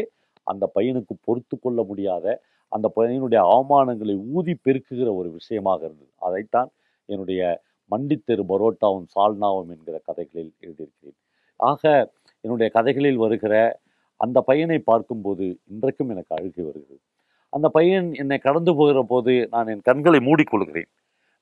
அந்த 0.47 0.65
பையனுக்கு 0.75 1.15
பொறுத்து 1.25 1.57
கொள்ள 1.59 1.83
முடியாத 1.83 2.27
அந்த 2.73 2.93
பையனுடைய 2.97 3.41
அவமானங்களை 3.55 4.15
ஊதி 4.35 4.55
பெருக்குகிற 4.65 5.09
ஒரு 5.15 5.31
விஷயமாக 5.31 5.81
இருந்தது. 5.85 6.13
அதைத்தான் 6.19 6.71
என்னுடைய 7.09 7.43
மண்டித்தெரு 7.91 8.43
பரோட்டாவும் 8.53 9.09
சால்னாவும் 9.15 9.71
என்கிற 9.75 9.97
கதைகளில் 10.05 10.53
எழுதியிருக்கிறேன். 10.61 11.19
ஆக 11.57 12.13
என்னுடைய 12.41 12.69
கதைகளில் 12.73 13.17
வருகிற 13.17 13.55
அந்த 14.17 14.41
பையனை 14.41 14.79
பார்க்கும்போது 14.79 15.45
இன்றைக்கும் 15.73 16.09
எனக்கு 16.09 16.33
அழுகி 16.37 16.63
வருகிறது. 16.63 17.03
அந்த 17.53 17.67
பையன் 17.69 18.09
என்னை 18.23 18.39
கடந்து 18.39 18.73
போகிற 18.79 19.01
போது 19.13 19.33
நான் 19.55 19.71
என் 19.73 19.87
கண்களை 19.89 20.21
மூடிக்கொள்கிறேன். 20.29 20.91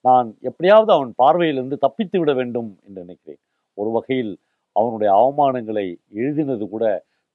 நான் 0.05 0.29
எப்படியாவது 0.49 0.91
அவன் 0.97 1.13
பார்வையிலிருந்து 1.23 1.77
தப்பித்து 1.85 2.17
விட 2.21 2.33
வேண்டும் 2.33 2.71
என்று 2.87 3.01
நினைக்கிறேன். 3.05 3.41
ஒரு 3.79 3.91
வகையில் 3.97 4.33
அவனுடைய 4.77 5.11
அவமானங்களை 5.19 5.87
எழுதினது 6.21 6.67
கூட 6.69 6.85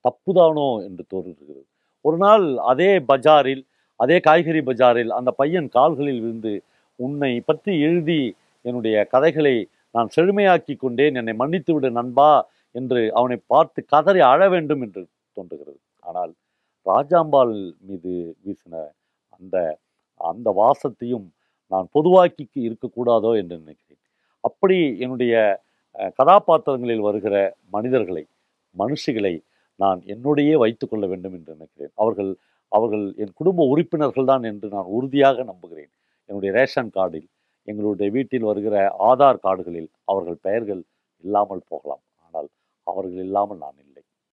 தப்புதானோ 0.06 0.70
என்று 0.88 1.04
தோன்றுகிறது. 1.14 1.62
ஒரு 2.06 2.18
நாள் 2.24 2.46
அதே 2.72 2.92
பஜாரில் 3.12 3.64
அதே 4.00 4.18
காய்கறி 4.20 4.62
பஜாரில் 4.70 5.12
அந்த 5.18 5.30
பையன் 5.32 5.68
கால்களில் 5.76 6.22
விழுந்து 6.24 6.54
உன்னை 7.00 7.32
பற்றி 7.40 7.74
எழுதி 7.88 8.22
என்னுடைய 8.66 8.96
கதைகளை 9.14 9.56
நான் 9.96 10.10
செழுமையாக்கி 10.16 10.74
கொண்டேன் 10.76 11.18
என்னை 11.22 11.34
மன்னித்து 11.42 11.74
விடு 11.74 11.90
நண்பா 12.00 12.32
என்று 12.76 13.02
அவனை 13.20 13.38
பார்த்து 13.54 13.80
கதறி 13.94 14.22
அழ 14.32 14.42
வேண்டும் 14.50 14.82
என்று 14.86 15.02
தோன்றுகிறது. 15.38 15.80
ஆனால் 16.00 16.32
ராஜாம்பாள் 16.86 17.54
மீது 17.88 18.14
வீசின 18.46 18.76
அந்த 19.38 19.56
அந்த 20.20 20.50
வாசத்தையும் 20.62 21.28
நான் 21.72 21.88
பொதுவாக்கி 21.96 22.60
இருக்கக்கூடாதோ 22.68 23.32
என்று 23.42 23.56
நினைக்கிறேன். 23.64 24.02
அப்படி 24.44 24.78
என்னுடைய 25.04 25.34
கதாபாத்திரங்களில் 26.20 27.06
வருகிற 27.08 27.36
மனிதர்களை 27.76 28.24
மனுஷிகளை 28.76 29.34
நான் 29.80 30.00
என்னுடையே 30.14 30.56
வைத்துக்கொள்ள 30.64 31.06
வேண்டும் 31.12 31.36
என்று 31.38 31.52
நினைக்கிறேன். 31.58 31.94
அவர்கள் 32.02 32.32
அவர்கள் 32.72 33.06
என் 33.24 33.38
குடும்ப 33.40 33.66
உறுப்பினர்கள் 33.74 34.30
தான் 34.32 34.46
என்று 34.52 34.68
நான் 34.76 34.92
உறுதியாக 34.98 35.44
நம்புகிறேன். 35.52 35.92
என்னுடைய 36.30 36.52
ரேஷன் 36.60 36.92
கார்டில் 36.98 37.28
எங்களுடைய 37.68 38.10
வீட்டில் 38.16 38.48
வருகிற 38.50 38.76
ஆதார் 39.10 39.44
கார்டுகளில் 39.46 39.90
அவர்கள் 40.12 40.40
பெயர்கள் 40.48 40.82
இல்லாமல் 41.24 41.68
போகலாம். 41.72 42.04
ஆனால் 42.26 42.50
அவர்கள் 42.88 43.24
இல்லாமல் 43.28 43.62
நான் 43.64 43.78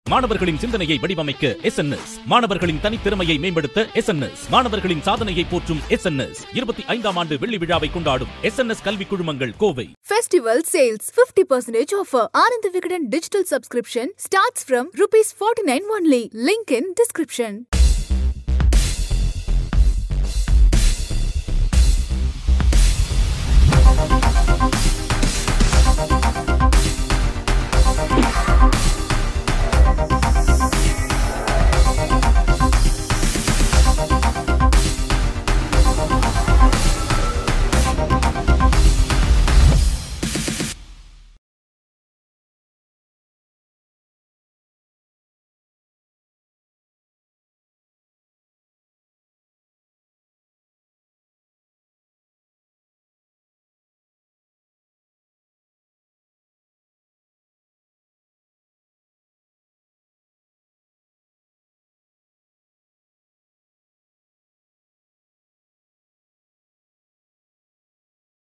மாணவர்களின் 0.06 0.58
சிந்தனையை 0.58 0.96
வடிவமைக்க 0.98 1.50
எஸ் 1.64 1.78
என் 1.78 1.94
எஸ் 1.96 2.14
மாணவர்களின் 2.26 2.80
தனித்திறமையை 2.84 3.36
மேம்படுத்த 3.40 3.84
எஸ் 4.00 4.10
என் 4.10 4.24
எஸ் 4.28 4.44
மாணவர்களின் 4.52 5.04
சாதனையை 5.06 5.44
போற்றும் 5.46 5.82
எஸ் 5.96 6.08
என் 6.10 6.20
எஸ் 6.20 6.42
இருபத்தி 6.54 6.84
ஐந்தாம் 6.94 7.18
ஆண்டு 7.22 7.36
வெள்ளி 7.38 7.58
விழாவை 7.62 7.90
கொண்டாடும் 7.90 8.32
எஸ் 8.50 8.60
என் 8.60 8.74
எஸ் 8.74 8.84
கல்வி 8.84 9.06
குழுமங்கள் 9.06 9.54
Kovai. 9.62 9.86
Festival 10.10 10.64
sales 10.72 11.10
fifty 11.18 11.46
percentage 11.52 11.94
offer 12.00 12.28
Ananda 12.44 12.72
Vikatan 12.74 13.06
digital 13.10 13.48
subscription 13.52 14.12
starts 14.26 14.66
from 14.68 14.90
rupees 15.02 15.32
forty 15.38 15.66
nine 15.70 15.88
only 15.98 16.24
link 16.48 16.74
in 16.74 16.90
description 17.00 17.58